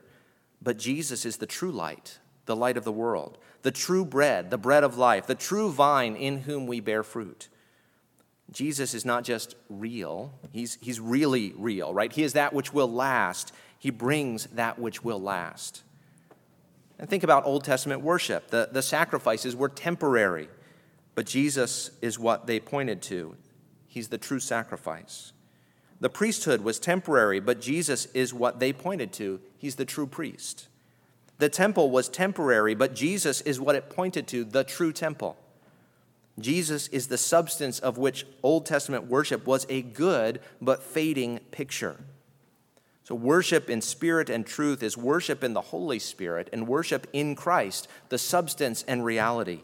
but 0.62 0.78
Jesus 0.78 1.26
is 1.26 1.38
the 1.38 1.46
true 1.46 1.72
light, 1.72 2.20
the 2.44 2.54
light 2.54 2.76
of 2.76 2.84
the 2.84 2.92
world, 2.92 3.36
the 3.62 3.72
true 3.72 4.04
bread, 4.04 4.50
the 4.52 4.56
bread 4.56 4.84
of 4.84 4.96
life, 4.96 5.26
the 5.26 5.34
true 5.34 5.72
vine 5.72 6.14
in 6.14 6.38
whom 6.42 6.68
we 6.68 6.78
bear 6.78 7.02
fruit. 7.02 7.48
Jesus 8.52 8.94
is 8.94 9.04
not 9.04 9.24
just 9.24 9.56
real, 9.68 10.32
he's, 10.52 10.78
he's 10.80 11.00
really 11.00 11.52
real, 11.56 11.92
right? 11.92 12.12
He 12.12 12.22
is 12.22 12.34
that 12.34 12.52
which 12.52 12.72
will 12.72 12.90
last. 12.90 13.52
He 13.76 13.90
brings 13.90 14.46
that 14.46 14.78
which 14.78 15.02
will 15.02 15.20
last. 15.20 15.82
And 16.98 17.08
think 17.08 17.22
about 17.22 17.46
Old 17.46 17.64
Testament 17.64 18.00
worship. 18.00 18.50
The, 18.50 18.68
the 18.72 18.82
sacrifices 18.82 19.54
were 19.54 19.68
temporary, 19.68 20.48
but 21.14 21.26
Jesus 21.26 21.90
is 22.00 22.18
what 22.18 22.46
they 22.46 22.58
pointed 22.58 23.02
to. 23.02 23.36
He's 23.86 24.08
the 24.08 24.18
true 24.18 24.40
sacrifice. 24.40 25.32
The 26.00 26.10
priesthood 26.10 26.62
was 26.62 26.78
temporary, 26.78 27.40
but 27.40 27.60
Jesus 27.60 28.06
is 28.12 28.34
what 28.34 28.60
they 28.60 28.72
pointed 28.72 29.12
to. 29.14 29.40
He's 29.56 29.76
the 29.76 29.84
true 29.84 30.06
priest. 30.06 30.68
The 31.38 31.48
temple 31.48 31.90
was 31.90 32.08
temporary, 32.08 32.74
but 32.74 32.94
Jesus 32.94 33.40
is 33.42 33.60
what 33.60 33.76
it 33.76 33.90
pointed 33.90 34.26
to 34.28 34.44
the 34.44 34.64
true 34.64 34.92
temple. 34.92 35.36
Jesus 36.38 36.88
is 36.88 37.06
the 37.06 37.18
substance 37.18 37.78
of 37.78 37.96
which 37.96 38.26
Old 38.42 38.66
Testament 38.66 39.06
worship 39.06 39.46
was 39.46 39.66
a 39.68 39.82
good 39.82 40.40
but 40.60 40.82
fading 40.82 41.40
picture. 41.50 41.96
So, 43.06 43.14
worship 43.14 43.70
in 43.70 43.82
spirit 43.82 44.28
and 44.28 44.44
truth 44.44 44.82
is 44.82 44.96
worship 44.96 45.44
in 45.44 45.52
the 45.52 45.60
Holy 45.60 46.00
Spirit 46.00 46.48
and 46.52 46.66
worship 46.66 47.06
in 47.12 47.36
Christ, 47.36 47.86
the 48.08 48.18
substance 48.18 48.84
and 48.88 49.04
reality. 49.04 49.60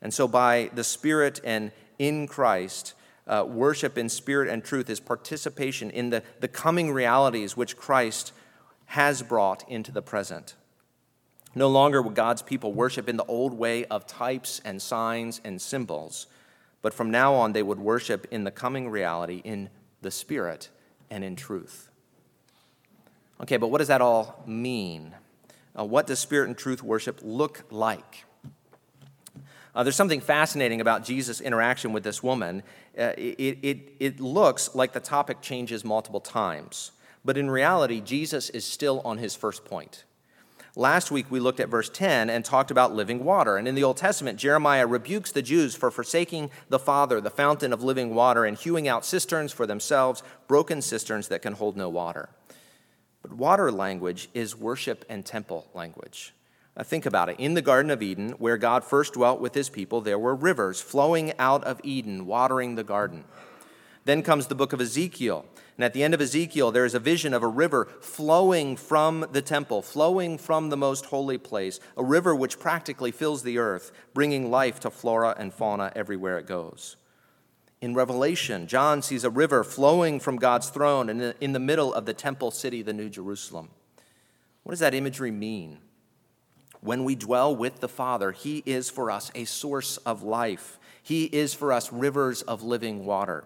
And 0.00 0.14
so, 0.14 0.28
by 0.28 0.70
the 0.72 0.84
Spirit 0.84 1.40
and 1.42 1.72
in 1.98 2.28
Christ, 2.28 2.94
uh, 3.26 3.44
worship 3.44 3.98
in 3.98 4.08
spirit 4.08 4.48
and 4.48 4.62
truth 4.62 4.88
is 4.88 5.00
participation 5.00 5.90
in 5.90 6.10
the, 6.10 6.22
the 6.38 6.46
coming 6.46 6.92
realities 6.92 7.56
which 7.56 7.76
Christ 7.76 8.32
has 8.86 9.20
brought 9.20 9.68
into 9.68 9.90
the 9.90 10.02
present. 10.02 10.54
No 11.56 11.68
longer 11.68 12.00
would 12.02 12.14
God's 12.14 12.42
people 12.42 12.72
worship 12.72 13.08
in 13.08 13.16
the 13.16 13.24
old 13.24 13.52
way 13.52 13.84
of 13.86 14.06
types 14.06 14.60
and 14.64 14.80
signs 14.80 15.40
and 15.44 15.60
symbols, 15.60 16.28
but 16.82 16.94
from 16.94 17.10
now 17.10 17.34
on 17.34 17.52
they 17.52 17.64
would 17.64 17.80
worship 17.80 18.28
in 18.30 18.44
the 18.44 18.52
coming 18.52 18.88
reality 18.88 19.42
in 19.42 19.70
the 20.02 20.12
Spirit 20.12 20.68
and 21.10 21.24
in 21.24 21.34
truth. 21.34 21.90
Okay, 23.40 23.56
but 23.56 23.68
what 23.68 23.78
does 23.78 23.88
that 23.88 24.00
all 24.00 24.42
mean? 24.46 25.14
Uh, 25.78 25.84
what 25.84 26.06
does 26.06 26.18
spirit 26.18 26.48
and 26.48 26.56
truth 26.56 26.82
worship 26.82 27.20
look 27.22 27.64
like? 27.70 28.24
Uh, 29.74 29.82
there's 29.82 29.96
something 29.96 30.20
fascinating 30.20 30.80
about 30.80 31.04
Jesus' 31.04 31.40
interaction 31.40 31.92
with 31.92 32.04
this 32.04 32.22
woman. 32.22 32.62
Uh, 32.96 33.12
it, 33.18 33.58
it, 33.62 33.78
it 33.98 34.20
looks 34.20 34.74
like 34.74 34.92
the 34.92 35.00
topic 35.00 35.40
changes 35.40 35.84
multiple 35.84 36.20
times, 36.20 36.92
but 37.24 37.36
in 37.36 37.50
reality, 37.50 38.00
Jesus 38.00 38.50
is 38.50 38.64
still 38.64 39.00
on 39.04 39.18
his 39.18 39.34
first 39.34 39.64
point. 39.64 40.04
Last 40.76 41.12
week, 41.12 41.26
we 41.30 41.38
looked 41.38 41.60
at 41.60 41.68
verse 41.68 41.88
10 41.88 42.30
and 42.30 42.44
talked 42.44 42.72
about 42.72 42.94
living 42.94 43.24
water. 43.24 43.56
And 43.56 43.68
in 43.68 43.76
the 43.76 43.84
Old 43.84 43.96
Testament, 43.96 44.40
Jeremiah 44.40 44.88
rebukes 44.88 45.30
the 45.30 45.42
Jews 45.42 45.76
for 45.76 45.92
forsaking 45.92 46.50
the 46.68 46.80
Father, 46.80 47.20
the 47.20 47.30
fountain 47.30 47.72
of 47.72 47.84
living 47.84 48.12
water, 48.12 48.44
and 48.44 48.58
hewing 48.58 48.88
out 48.88 49.04
cisterns 49.04 49.52
for 49.52 49.66
themselves, 49.66 50.24
broken 50.48 50.82
cisterns 50.82 51.28
that 51.28 51.42
can 51.42 51.52
hold 51.52 51.76
no 51.76 51.88
water. 51.88 52.28
But 53.24 53.38
water 53.38 53.72
language 53.72 54.28
is 54.34 54.54
worship 54.54 55.06
and 55.08 55.24
temple 55.24 55.66
language. 55.72 56.34
Now 56.76 56.82
think 56.82 57.06
about 57.06 57.30
it. 57.30 57.40
In 57.40 57.54
the 57.54 57.62
Garden 57.62 57.90
of 57.90 58.02
Eden, 58.02 58.32
where 58.32 58.58
God 58.58 58.84
first 58.84 59.14
dwelt 59.14 59.40
with 59.40 59.54
his 59.54 59.70
people, 59.70 60.02
there 60.02 60.18
were 60.18 60.34
rivers 60.34 60.82
flowing 60.82 61.32
out 61.38 61.64
of 61.64 61.80
Eden, 61.82 62.26
watering 62.26 62.74
the 62.74 62.84
garden. 62.84 63.24
Then 64.04 64.22
comes 64.22 64.48
the 64.48 64.54
book 64.54 64.74
of 64.74 64.80
Ezekiel. 64.82 65.46
And 65.78 65.84
at 65.86 65.94
the 65.94 66.02
end 66.02 66.12
of 66.12 66.20
Ezekiel, 66.20 66.70
there 66.70 66.84
is 66.84 66.94
a 66.94 66.98
vision 66.98 67.32
of 67.32 67.42
a 67.42 67.48
river 67.48 67.86
flowing 68.02 68.76
from 68.76 69.24
the 69.32 69.40
temple, 69.40 69.80
flowing 69.80 70.36
from 70.36 70.68
the 70.68 70.76
most 70.76 71.06
holy 71.06 71.38
place, 71.38 71.80
a 71.96 72.04
river 72.04 72.34
which 72.34 72.60
practically 72.60 73.10
fills 73.10 73.42
the 73.42 73.56
earth, 73.56 73.90
bringing 74.12 74.50
life 74.50 74.80
to 74.80 74.90
flora 74.90 75.34
and 75.38 75.54
fauna 75.54 75.90
everywhere 75.96 76.36
it 76.36 76.46
goes. 76.46 76.96
In 77.84 77.92
Revelation, 77.92 78.66
John 78.66 79.02
sees 79.02 79.24
a 79.24 79.30
river 79.30 79.62
flowing 79.62 80.18
from 80.18 80.36
God's 80.36 80.70
throne 80.70 81.10
in 81.10 81.18
the, 81.18 81.34
in 81.42 81.52
the 81.52 81.58
middle 81.58 81.92
of 81.92 82.06
the 82.06 82.14
temple 82.14 82.50
city, 82.50 82.80
the 82.80 82.94
New 82.94 83.10
Jerusalem. 83.10 83.68
What 84.62 84.70
does 84.70 84.80
that 84.80 84.94
imagery 84.94 85.30
mean? 85.30 85.80
When 86.80 87.04
we 87.04 87.14
dwell 87.14 87.54
with 87.54 87.80
the 87.80 87.88
Father, 87.88 88.32
He 88.32 88.62
is 88.64 88.88
for 88.88 89.10
us 89.10 89.30
a 89.34 89.44
source 89.44 89.98
of 89.98 90.22
life. 90.22 90.78
He 91.02 91.24
is 91.24 91.52
for 91.52 91.74
us 91.74 91.92
rivers 91.92 92.40
of 92.40 92.62
living 92.62 93.04
water. 93.04 93.44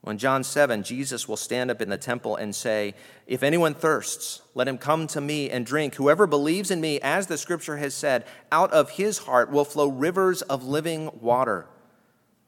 When 0.00 0.16
John 0.16 0.44
7, 0.44 0.84
Jesus 0.84 1.26
will 1.26 1.36
stand 1.36 1.72
up 1.72 1.82
in 1.82 1.88
the 1.88 1.98
temple 1.98 2.36
and 2.36 2.54
say, 2.54 2.94
If 3.26 3.42
anyone 3.42 3.74
thirsts, 3.74 4.42
let 4.54 4.68
him 4.68 4.78
come 4.78 5.08
to 5.08 5.20
me 5.20 5.50
and 5.50 5.66
drink. 5.66 5.96
Whoever 5.96 6.28
believes 6.28 6.70
in 6.70 6.80
me, 6.80 7.00
as 7.00 7.26
the 7.26 7.36
scripture 7.36 7.78
has 7.78 7.94
said, 7.94 8.26
out 8.52 8.72
of 8.72 8.90
his 8.90 9.18
heart 9.18 9.50
will 9.50 9.64
flow 9.64 9.88
rivers 9.88 10.42
of 10.42 10.64
living 10.64 11.10
water. 11.20 11.66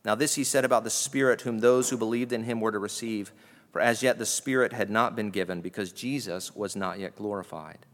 Now, 0.04 0.14
this 0.14 0.34
he 0.34 0.44
said 0.44 0.64
about 0.64 0.84
the 0.84 0.90
Spirit, 0.90 1.42
whom 1.42 1.58
those 1.58 1.90
who 1.90 1.96
believed 1.96 2.32
in 2.32 2.44
him 2.44 2.60
were 2.60 2.72
to 2.72 2.78
receive, 2.78 3.32
for 3.70 3.80
as 3.80 4.02
yet 4.02 4.18
the 4.18 4.26
Spirit 4.26 4.72
had 4.72 4.90
not 4.90 5.14
been 5.14 5.30
given, 5.30 5.60
because 5.60 5.92
Jesus 5.92 6.54
was 6.54 6.74
not 6.74 6.98
yet 6.98 7.16
glorified. 7.16 7.86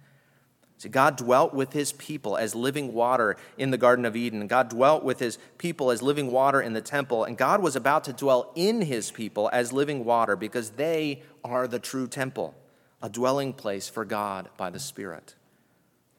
See, 0.79 0.91
God 0.91 1.17
dwelt 1.17 1.55
with 1.55 1.73
his 1.73 1.93
people 1.93 2.37
as 2.37 2.55
living 2.55 2.93
water 2.93 3.37
in 3.57 3.71
the 3.71 3.79
Garden 3.79 4.05
of 4.05 4.15
Eden. 4.15 4.47
God 4.47 4.69
dwelt 4.69 5.05
with 5.05 5.19
his 5.19 5.39
people 5.57 5.91
as 5.91 6.03
living 6.03 6.31
water 6.31 6.61
in 6.61 6.75
the 6.75 6.83
temple. 6.83 7.25
And 7.25 7.39
God 7.39 7.63
was 7.63 7.77
about 7.77 8.05
to 8.05 8.13
dwell 8.13 8.53
in 8.55 8.83
his 8.83 9.11
people 9.11 9.49
as 9.55 9.73
living 9.73 10.05
water 10.05 10.37
because 10.37 10.71
they 10.71 11.23
are 11.43 11.67
the 11.67 11.79
true 11.79 12.07
temple, 12.07 12.55
a 13.01 13.09
dwelling 13.09 13.55
place 13.55 13.89
for 13.89 14.05
God 14.05 14.51
by 14.59 14.69
the 14.69 14.79
Spirit. 14.79 15.35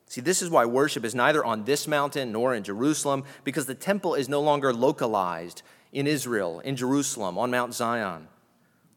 See, 0.08 0.22
this 0.22 0.42
is 0.42 0.50
why 0.50 0.66
worship 0.66 1.06
is 1.06 1.14
neither 1.14 1.46
on 1.46 1.66
this 1.66 1.88
mountain 1.88 2.32
nor 2.32 2.56
in 2.56 2.64
Jerusalem, 2.64 3.26
because 3.44 3.68
the 3.68 3.76
temple 3.76 4.16
is 4.16 4.28
no 4.28 4.42
longer 4.42 4.74
localized 4.74 5.62
in 5.98 6.06
Israel, 6.06 6.60
in 6.60 6.76
Jerusalem, 6.76 7.40
on 7.40 7.50
Mount 7.50 7.74
Zion. 7.74 8.28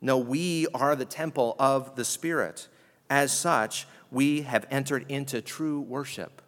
No, 0.02 0.18
we 0.18 0.66
are 0.74 0.94
the 0.94 1.06
temple 1.06 1.56
of 1.58 1.96
the 1.96 2.04
Spirit. 2.04 2.68
As 3.08 3.32
such, 3.32 3.86
we 4.10 4.42
have 4.42 4.66
entered 4.70 5.06
into 5.08 5.40
true 5.40 5.80
worship. 5.80 6.42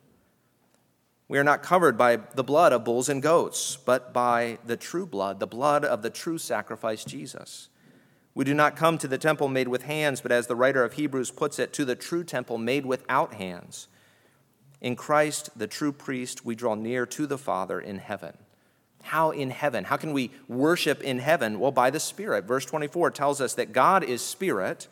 We 1.27 1.39
are 1.39 1.45
not 1.45 1.63
covered 1.63 1.97
by 1.97 2.17
the 2.35 2.45
blood 2.45 2.75
of 2.75 2.85
bulls 2.85 3.09
and 3.09 3.23
goats, 3.23 3.79
but 3.83 4.13
by 4.13 4.59
the 4.67 4.77
true 4.77 5.07
blood, 5.07 5.41
the 5.41 5.47
blood 5.47 5.87
of 5.87 6.03
the 6.03 6.11
true 6.11 6.37
sacrifice, 6.37 7.03
Jesus. 7.03 7.71
We 8.35 8.45
do 8.45 8.53
not 8.53 8.77
come 8.77 8.99
to 8.99 9.09
the 9.09 9.17
temple 9.17 9.49
made 9.49 9.69
with 9.69 9.85
hands, 9.85 10.21
but 10.21 10.33
as 10.33 10.49
the 10.49 10.57
writer 10.57 10.85
of 10.85 10.93
Hebrews 10.93 11.31
puts 11.31 11.59
it, 11.59 11.73
to 11.73 11.87
the 11.87 11.97
true 11.97 12.25
temple 12.25 12.59
made 12.59 12.85
without 12.85 13.33
hands. 13.33 13.89
In 14.83 14.97
Christ, 14.97 15.49
the 15.57 15.67
true 15.67 15.93
priest, 15.93 16.45
we 16.45 16.55
draw 16.55 16.75
near 16.75 17.07
to 17.07 17.27
the 17.27 17.39
Father 17.39 17.81
in 17.81 17.97
heaven. 17.97 18.37
How 19.03 19.31
in 19.31 19.51
heaven? 19.51 19.85
How 19.85 19.97
can 19.97 20.13
we 20.13 20.31
worship 20.49 21.03
in 21.03 21.19
heaven? 21.19 21.59
Well, 21.59 21.73
by 21.73 21.91
the 21.91 22.01
Spirit. 22.01 22.45
Verse 22.45 22.65
24 22.65 23.11
tells 23.11 23.41
us 23.41 23.55
that 23.55 23.73
God 23.73 24.05
is 24.05 24.23
Spirit, 24.23 24.89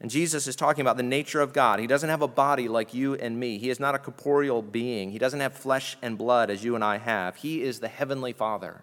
and 0.00 0.10
Jesus 0.10 0.48
is 0.48 0.56
talking 0.56 0.80
about 0.80 0.96
the 0.96 1.02
nature 1.02 1.40
of 1.40 1.52
God. 1.52 1.78
He 1.78 1.86
doesn't 1.86 2.08
have 2.08 2.22
a 2.22 2.28
body 2.28 2.68
like 2.68 2.94
you 2.94 3.14
and 3.14 3.38
me, 3.38 3.58
He 3.58 3.70
is 3.70 3.78
not 3.78 3.94
a 3.94 3.98
corporeal 3.98 4.62
being, 4.62 5.12
He 5.12 5.18
doesn't 5.18 5.40
have 5.40 5.54
flesh 5.54 5.96
and 6.02 6.18
blood 6.18 6.50
as 6.50 6.64
you 6.64 6.74
and 6.74 6.82
I 6.82 6.98
have. 6.98 7.36
He 7.36 7.62
is 7.62 7.80
the 7.80 7.88
Heavenly 7.88 8.32
Father. 8.32 8.82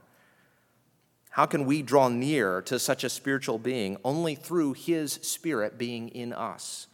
How 1.32 1.46
can 1.46 1.66
we 1.66 1.82
draw 1.82 2.08
near 2.08 2.62
to 2.64 2.80
such 2.80 3.04
a 3.04 3.10
spiritual 3.10 3.60
being? 3.60 3.98
Only 4.04 4.36
through 4.36 4.74
His 4.74 5.14
Spirit 5.14 5.78
being 5.78 6.10
in 6.10 6.34
us. 6.34 6.88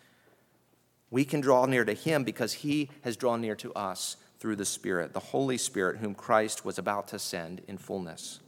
We 1.09 1.25
can 1.25 1.41
draw 1.41 1.65
near 1.65 1.85
to 1.85 1.93
Him 1.93 2.23
because 2.23 2.53
He 2.53 2.89
has 3.03 3.17
drawn 3.17 3.41
near 3.41 3.55
to 3.55 3.73
us 3.73 4.17
through 4.39 4.55
the 4.55 4.65
Spirit, 4.65 5.13
the 5.13 5.19
Holy 5.19 5.57
Spirit, 5.57 5.97
whom 5.97 6.13
Christ 6.13 6.65
was 6.65 6.77
about 6.77 7.07
to 7.09 7.19
send 7.19 7.61
in 7.67 7.77
fullness. 7.77 8.39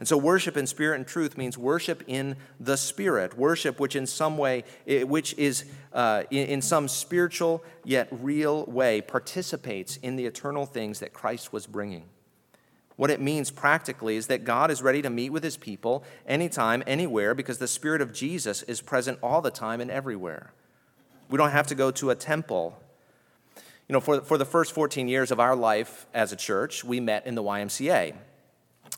And 0.00 0.08
so, 0.08 0.16
worship 0.16 0.56
in 0.56 0.66
spirit 0.66 0.96
and 0.96 1.06
truth 1.06 1.38
means 1.38 1.56
worship 1.56 2.02
in 2.08 2.36
the 2.58 2.76
Spirit, 2.76 3.38
worship 3.38 3.78
which, 3.78 3.94
in 3.94 4.06
some 4.06 4.36
way, 4.36 4.64
which 4.86 5.34
is 5.38 5.64
uh, 5.92 6.24
in 6.30 6.60
some 6.62 6.88
spiritual 6.88 7.62
yet 7.84 8.08
real 8.10 8.64
way, 8.64 9.00
participates 9.00 9.96
in 9.98 10.16
the 10.16 10.26
eternal 10.26 10.66
things 10.66 10.98
that 10.98 11.12
Christ 11.12 11.52
was 11.52 11.66
bringing. 11.66 12.04
What 12.96 13.10
it 13.10 13.20
means 13.20 13.50
practically 13.50 14.16
is 14.16 14.28
that 14.28 14.44
God 14.44 14.70
is 14.70 14.82
ready 14.82 15.02
to 15.02 15.10
meet 15.10 15.30
with 15.30 15.42
his 15.42 15.56
people 15.56 16.04
anytime, 16.26 16.82
anywhere, 16.86 17.34
because 17.34 17.58
the 17.58 17.68
Spirit 17.68 18.00
of 18.00 18.12
Jesus 18.12 18.62
is 18.64 18.80
present 18.80 19.18
all 19.22 19.40
the 19.40 19.50
time 19.50 19.80
and 19.80 19.90
everywhere. 19.90 20.52
We 21.28 21.38
don't 21.38 21.50
have 21.50 21.66
to 21.68 21.74
go 21.74 21.90
to 21.92 22.10
a 22.10 22.14
temple. 22.14 22.78
You 23.88 23.92
know, 23.92 24.00
for, 24.00 24.20
for 24.22 24.38
the 24.38 24.46
first 24.46 24.72
14 24.72 25.08
years 25.08 25.30
of 25.30 25.40
our 25.40 25.54
life 25.54 26.06
as 26.14 26.32
a 26.32 26.36
church, 26.36 26.84
we 26.84 27.00
met 27.00 27.26
in 27.26 27.34
the 27.34 27.42
YMCA. 27.42 28.14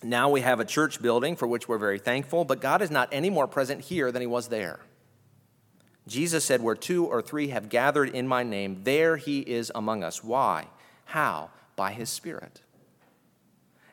Now 0.02 0.28
we 0.28 0.42
have 0.42 0.60
a 0.60 0.64
church 0.64 1.02
building 1.02 1.36
for 1.36 1.46
which 1.46 1.68
we're 1.68 1.78
very 1.78 1.98
thankful, 1.98 2.44
but 2.44 2.60
God 2.60 2.82
is 2.82 2.90
not 2.90 3.08
any 3.10 3.30
more 3.30 3.46
present 3.46 3.80
here 3.80 4.12
than 4.12 4.20
he 4.20 4.26
was 4.26 4.48
there. 4.48 4.80
Jesus 6.06 6.44
said, 6.44 6.62
Where 6.62 6.76
two 6.76 7.04
or 7.04 7.20
three 7.20 7.48
have 7.48 7.68
gathered 7.68 8.10
in 8.10 8.28
my 8.28 8.42
name, 8.42 8.82
there 8.84 9.16
he 9.16 9.40
is 9.40 9.72
among 9.74 10.04
us. 10.04 10.22
Why? 10.22 10.66
How? 11.06 11.50
By 11.74 11.92
his 11.92 12.08
Spirit. 12.08 12.60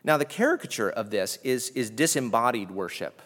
Now, 0.04 0.18
the 0.18 0.26
caricature 0.26 0.90
of 0.90 1.10
this 1.10 1.40
is, 1.44 1.70
is 1.70 1.90
disembodied 1.90 2.70
worship. 2.70 3.22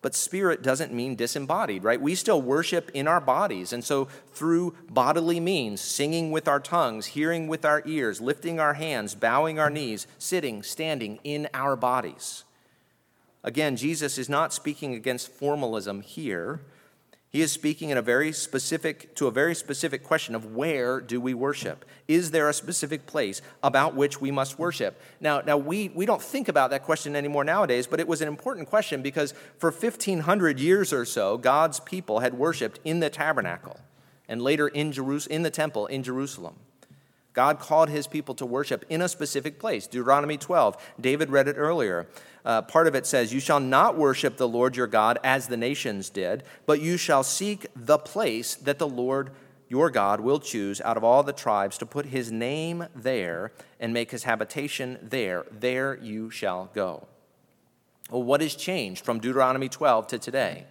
But 0.00 0.14
spirit 0.14 0.62
doesn't 0.62 0.92
mean 0.92 1.16
disembodied, 1.16 1.82
right? 1.82 2.00
We 2.00 2.14
still 2.14 2.40
worship 2.40 2.90
in 2.94 3.08
our 3.08 3.20
bodies. 3.20 3.72
And 3.72 3.84
so, 3.84 4.06
through 4.32 4.74
bodily 4.88 5.40
means, 5.40 5.80
singing 5.80 6.30
with 6.30 6.46
our 6.46 6.60
tongues, 6.60 7.06
hearing 7.06 7.48
with 7.48 7.64
our 7.64 7.82
ears, 7.84 8.20
lifting 8.20 8.60
our 8.60 8.74
hands, 8.74 9.16
bowing 9.16 9.58
our 9.58 9.70
knees, 9.70 10.06
sitting, 10.16 10.62
standing 10.62 11.18
in 11.24 11.48
our 11.52 11.74
bodies. 11.74 12.44
Again, 13.42 13.76
Jesus 13.76 14.18
is 14.18 14.28
not 14.28 14.52
speaking 14.52 14.94
against 14.94 15.32
formalism 15.32 16.02
here. 16.02 16.60
He 17.30 17.42
is 17.42 17.52
speaking 17.52 17.90
in 17.90 17.98
a 17.98 18.02
very 18.02 18.32
specific 18.32 19.14
to 19.16 19.26
a 19.26 19.30
very 19.30 19.54
specific 19.54 20.02
question 20.02 20.34
of 20.34 20.54
where 20.54 20.98
do 20.98 21.20
we 21.20 21.34
worship? 21.34 21.84
Is 22.06 22.30
there 22.30 22.48
a 22.48 22.54
specific 22.54 23.04
place 23.04 23.42
about 23.62 23.94
which 23.94 24.18
we 24.18 24.30
must 24.30 24.58
worship? 24.58 24.98
Now, 25.20 25.42
now 25.42 25.58
we, 25.58 25.90
we 25.90 26.06
don't 26.06 26.22
think 26.22 26.48
about 26.48 26.70
that 26.70 26.84
question 26.84 27.14
anymore 27.14 27.44
nowadays, 27.44 27.86
but 27.86 28.00
it 28.00 28.08
was 28.08 28.22
an 28.22 28.28
important 28.28 28.68
question 28.68 29.02
because 29.02 29.34
for 29.58 29.70
1500 29.70 30.58
years 30.58 30.90
or 30.90 31.04
so, 31.04 31.36
God's 31.36 31.80
people 31.80 32.20
had 32.20 32.32
worshiped 32.32 32.80
in 32.82 33.00
the 33.00 33.10
tabernacle 33.10 33.78
and 34.26 34.40
later 34.40 34.68
in, 34.68 34.94
in 35.30 35.42
the 35.42 35.50
temple 35.50 35.86
in 35.86 36.02
Jerusalem. 36.02 36.56
God 37.38 37.60
called 37.60 37.88
his 37.88 38.08
people 38.08 38.34
to 38.34 38.44
worship 38.44 38.84
in 38.88 39.00
a 39.00 39.08
specific 39.08 39.60
place. 39.60 39.86
Deuteronomy 39.86 40.36
12, 40.36 40.76
David 41.00 41.30
read 41.30 41.46
it 41.46 41.54
earlier 41.54 42.08
uh, 42.44 42.62
part 42.62 42.86
of 42.86 42.94
it 42.94 43.06
says, 43.06 43.32
You 43.32 43.38
shall 43.38 43.60
not 43.60 43.96
worship 43.96 44.38
the 44.38 44.48
Lord 44.48 44.74
your 44.74 44.86
God 44.86 45.18
as 45.22 45.46
the 45.46 45.56
nations 45.56 46.08
did, 46.08 46.42
but 46.66 46.80
you 46.80 46.96
shall 46.96 47.22
seek 47.22 47.66
the 47.76 47.98
place 47.98 48.54
that 48.54 48.78
the 48.78 48.88
Lord 48.88 49.30
your 49.68 49.88
God 49.88 50.20
will 50.20 50.40
choose 50.40 50.80
out 50.80 50.96
of 50.96 51.04
all 51.04 51.22
the 51.22 51.32
tribes 51.32 51.76
to 51.78 51.86
put 51.86 52.06
his 52.06 52.32
name 52.32 52.86
there 52.96 53.52
and 53.78 53.92
make 53.92 54.10
his 54.10 54.24
habitation 54.24 54.98
there. 55.02 55.44
There 55.52 55.98
you 55.98 56.30
shall 56.30 56.70
go. 56.74 57.06
Well, 58.10 58.22
what 58.22 58.40
has 58.40 58.54
changed 58.54 59.04
from 59.04 59.20
Deuteronomy 59.20 59.68
12 59.68 60.06
to 60.08 60.18
today? 60.18 60.64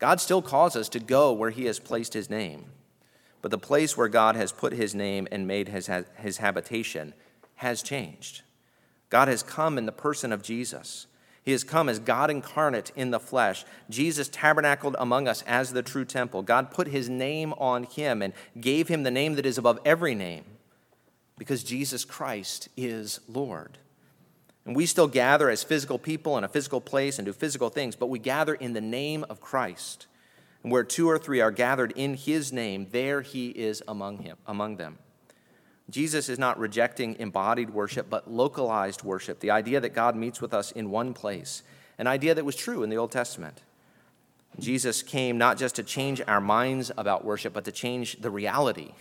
God 0.00 0.20
still 0.20 0.42
calls 0.42 0.74
us 0.74 0.90
to 0.90 0.98
go 0.98 1.32
where 1.32 1.50
he 1.50 1.66
has 1.66 1.78
placed 1.78 2.12
his 2.12 2.28
name. 2.28 2.64
But 3.42 3.50
the 3.50 3.58
place 3.58 3.96
where 3.96 4.08
God 4.08 4.36
has 4.36 4.52
put 4.52 4.72
his 4.72 4.94
name 4.94 5.28
and 5.30 5.46
made 5.46 5.68
his, 5.68 5.90
his 6.16 6.38
habitation 6.38 7.12
has 7.56 7.82
changed. 7.82 8.42
God 9.10 9.28
has 9.28 9.42
come 9.42 9.76
in 9.76 9.84
the 9.84 9.92
person 9.92 10.32
of 10.32 10.42
Jesus. 10.42 11.06
He 11.44 11.50
has 11.50 11.64
come 11.64 11.88
as 11.88 11.98
God 11.98 12.30
incarnate 12.30 12.92
in 12.94 13.10
the 13.10 13.18
flesh. 13.18 13.64
Jesus 13.90 14.28
tabernacled 14.28 14.94
among 14.98 15.26
us 15.26 15.42
as 15.42 15.72
the 15.72 15.82
true 15.82 16.04
temple. 16.04 16.42
God 16.42 16.70
put 16.70 16.86
his 16.86 17.10
name 17.10 17.52
on 17.54 17.82
him 17.82 18.22
and 18.22 18.32
gave 18.60 18.86
him 18.86 19.02
the 19.02 19.10
name 19.10 19.34
that 19.34 19.44
is 19.44 19.58
above 19.58 19.80
every 19.84 20.14
name 20.14 20.44
because 21.36 21.64
Jesus 21.64 22.04
Christ 22.04 22.68
is 22.76 23.18
Lord. 23.28 23.78
And 24.64 24.76
we 24.76 24.86
still 24.86 25.08
gather 25.08 25.50
as 25.50 25.64
physical 25.64 25.98
people 25.98 26.38
in 26.38 26.44
a 26.44 26.48
physical 26.48 26.80
place 26.80 27.18
and 27.18 27.26
do 27.26 27.32
physical 27.32 27.68
things, 27.68 27.96
but 27.96 28.08
we 28.08 28.20
gather 28.20 28.54
in 28.54 28.74
the 28.74 28.80
name 28.80 29.24
of 29.28 29.40
Christ. 29.40 30.06
And 30.62 30.70
where 30.70 30.84
two 30.84 31.08
or 31.08 31.18
three 31.18 31.40
are 31.40 31.50
gathered 31.50 31.92
in 31.96 32.14
his 32.14 32.52
name, 32.52 32.88
there 32.90 33.22
he 33.22 33.48
is 33.48 33.82
among 33.88 34.18
him 34.18 34.36
among 34.46 34.76
them. 34.76 34.98
Jesus 35.90 36.28
is 36.28 36.38
not 36.38 36.58
rejecting 36.58 37.16
embodied 37.18 37.70
worship, 37.70 38.08
but 38.08 38.30
localized 38.30 39.02
worship, 39.02 39.40
the 39.40 39.50
idea 39.50 39.80
that 39.80 39.90
God 39.90 40.16
meets 40.16 40.40
with 40.40 40.54
us 40.54 40.72
in 40.72 40.90
one 40.90 41.12
place, 41.12 41.62
an 41.98 42.06
idea 42.06 42.34
that 42.34 42.44
was 42.44 42.56
true 42.56 42.82
in 42.82 42.90
the 42.90 42.96
Old 42.96 43.10
Testament. 43.10 43.62
Jesus 44.58 45.02
came 45.02 45.38
not 45.38 45.58
just 45.58 45.74
to 45.76 45.82
change 45.82 46.20
our 46.26 46.40
minds 46.40 46.90
about 46.96 47.24
worship, 47.24 47.52
but 47.52 47.64
to 47.64 47.72
change 47.72 48.20
the 48.20 48.30
reality. 48.30 48.92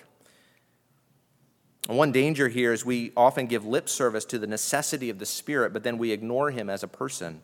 One 1.87 2.11
danger 2.11 2.47
here 2.47 2.73
is 2.73 2.85
we 2.85 3.11
often 3.17 3.47
give 3.47 3.65
lip 3.65 3.89
service 3.89 4.25
to 4.25 4.39
the 4.39 4.47
necessity 4.47 5.09
of 5.09 5.19
the 5.19 5.25
Spirit, 5.25 5.73
but 5.73 5.83
then 5.83 5.97
we 5.97 6.11
ignore 6.11 6.51
him 6.51 6.69
as 6.69 6.83
a 6.83 6.87
person. 6.87 7.41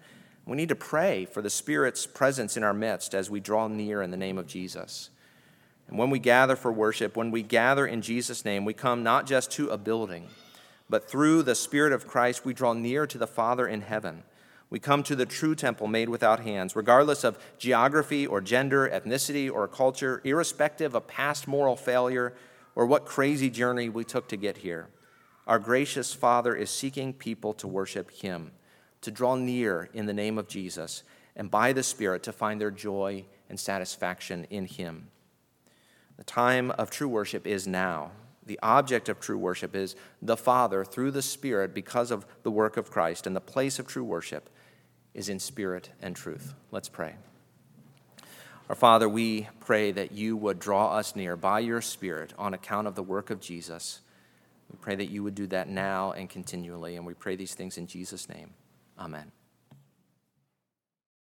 We 0.47 0.55
need 0.55 0.69
to 0.69 0.75
pray 0.75 1.25
for 1.25 1.41
the 1.41 1.49
Spirit's 1.49 2.07
presence 2.07 2.55
in 2.55 2.63
our 2.63 2.73
midst 2.73 3.13
as 3.13 3.29
we 3.29 3.41
draw 3.41 3.67
near 3.67 4.01
in 4.01 4.11
the 4.11 4.17
name 4.17 4.37
of 4.37 4.47
Jesus. 4.47 5.09
And 5.89 5.97
when 5.99 6.09
we 6.09 6.19
gather 6.19 6.55
for 6.55 6.71
worship, 6.71 7.17
when 7.17 7.31
we 7.31 7.43
gather 7.43 7.85
in 7.85 8.01
Jesus' 8.01 8.45
name, 8.45 8.63
we 8.63 8.73
come 8.73 9.03
not 9.03 9.27
just 9.27 9.51
to 9.51 9.67
a 9.67 9.77
building, 9.77 10.29
but 10.89 11.09
through 11.09 11.43
the 11.43 11.53
Spirit 11.53 11.91
of 11.91 12.07
Christ, 12.07 12.45
we 12.45 12.53
draw 12.53 12.71
near 12.71 13.05
to 13.07 13.17
the 13.17 13.27
Father 13.27 13.67
in 13.67 13.81
heaven. 13.81 14.23
We 14.69 14.79
come 14.79 15.03
to 15.03 15.17
the 15.17 15.25
true 15.25 15.53
temple 15.53 15.87
made 15.87 16.07
without 16.07 16.39
hands, 16.39 16.77
regardless 16.77 17.25
of 17.25 17.37
geography 17.57 18.25
or 18.25 18.39
gender, 18.39 18.89
ethnicity 18.89 19.51
or 19.51 19.67
culture, 19.67 20.21
irrespective 20.23 20.95
of 20.95 21.07
past 21.07 21.45
moral 21.45 21.75
failure 21.75 22.33
or 22.73 22.85
what 22.85 23.05
crazy 23.05 23.49
journey 23.49 23.89
we 23.89 24.05
took 24.05 24.29
to 24.29 24.37
get 24.37 24.57
here. 24.57 24.87
Our 25.45 25.59
gracious 25.59 26.13
Father 26.13 26.55
is 26.55 26.69
seeking 26.69 27.11
people 27.11 27.53
to 27.55 27.67
worship 27.67 28.11
Him, 28.11 28.51
to 29.07 29.11
draw 29.11 29.35
near 29.35 29.89
in 29.93 30.05
the 30.05 30.13
name 30.13 30.37
of 30.37 30.49
Jesus, 30.49 31.03
and 31.33 31.49
by 31.49 31.71
the 31.71 31.81
Spirit 31.81 32.23
to 32.23 32.33
find 32.33 32.59
their 32.59 32.69
joy 32.69 33.23
and 33.49 33.57
satisfaction 33.57 34.45
in 34.49 34.65
Him. 34.65 35.07
The 36.17 36.25
time 36.25 36.71
of 36.71 36.91
true 36.91 37.07
worship 37.07 37.47
is 37.47 37.65
now. 37.65 38.11
The 38.45 38.59
object 38.61 39.07
of 39.07 39.21
true 39.21 39.37
worship 39.37 39.77
is 39.77 39.95
the 40.21 40.35
Father 40.35 40.83
through 40.83 41.11
the 41.11 41.21
Spirit 41.21 41.73
because 41.73 42.11
of 42.11 42.25
the 42.43 42.51
work 42.51 42.75
of 42.75 42.91
Christ, 42.91 43.25
and 43.25 43.33
the 43.33 43.39
place 43.39 43.79
of 43.79 43.87
true 43.87 44.03
worship 44.03 44.49
is 45.13 45.29
in 45.29 45.39
spirit 45.39 45.89
and 46.01 46.13
truth. 46.13 46.53
Let's 46.71 46.89
pray. 46.89 47.15
Our 48.67 48.75
Father, 48.75 49.07
we 49.07 49.47
pray 49.61 49.93
that 49.93 50.11
you 50.11 50.35
would 50.35 50.59
draw 50.59 50.97
us 50.97 51.15
near 51.15 51.37
by 51.37 51.61
your 51.61 51.79
Spirit 51.79 52.33
on 52.37 52.53
account 52.53 52.87
of 52.87 52.95
the 52.95 53.03
work 53.03 53.29
of 53.29 53.39
Jesus. 53.39 54.01
We 54.69 54.77
pray 54.81 54.95
that 54.95 55.09
you 55.09 55.23
would 55.23 55.35
do 55.35 55.47
that 55.47 55.69
now 55.69 56.11
and 56.11 56.29
continually, 56.29 56.97
and 56.97 57.05
we 57.05 57.13
pray 57.13 57.37
these 57.37 57.53
things 57.53 57.77
in 57.77 57.87
Jesus' 57.87 58.27
name. 58.27 58.49
Amen. 58.97 59.36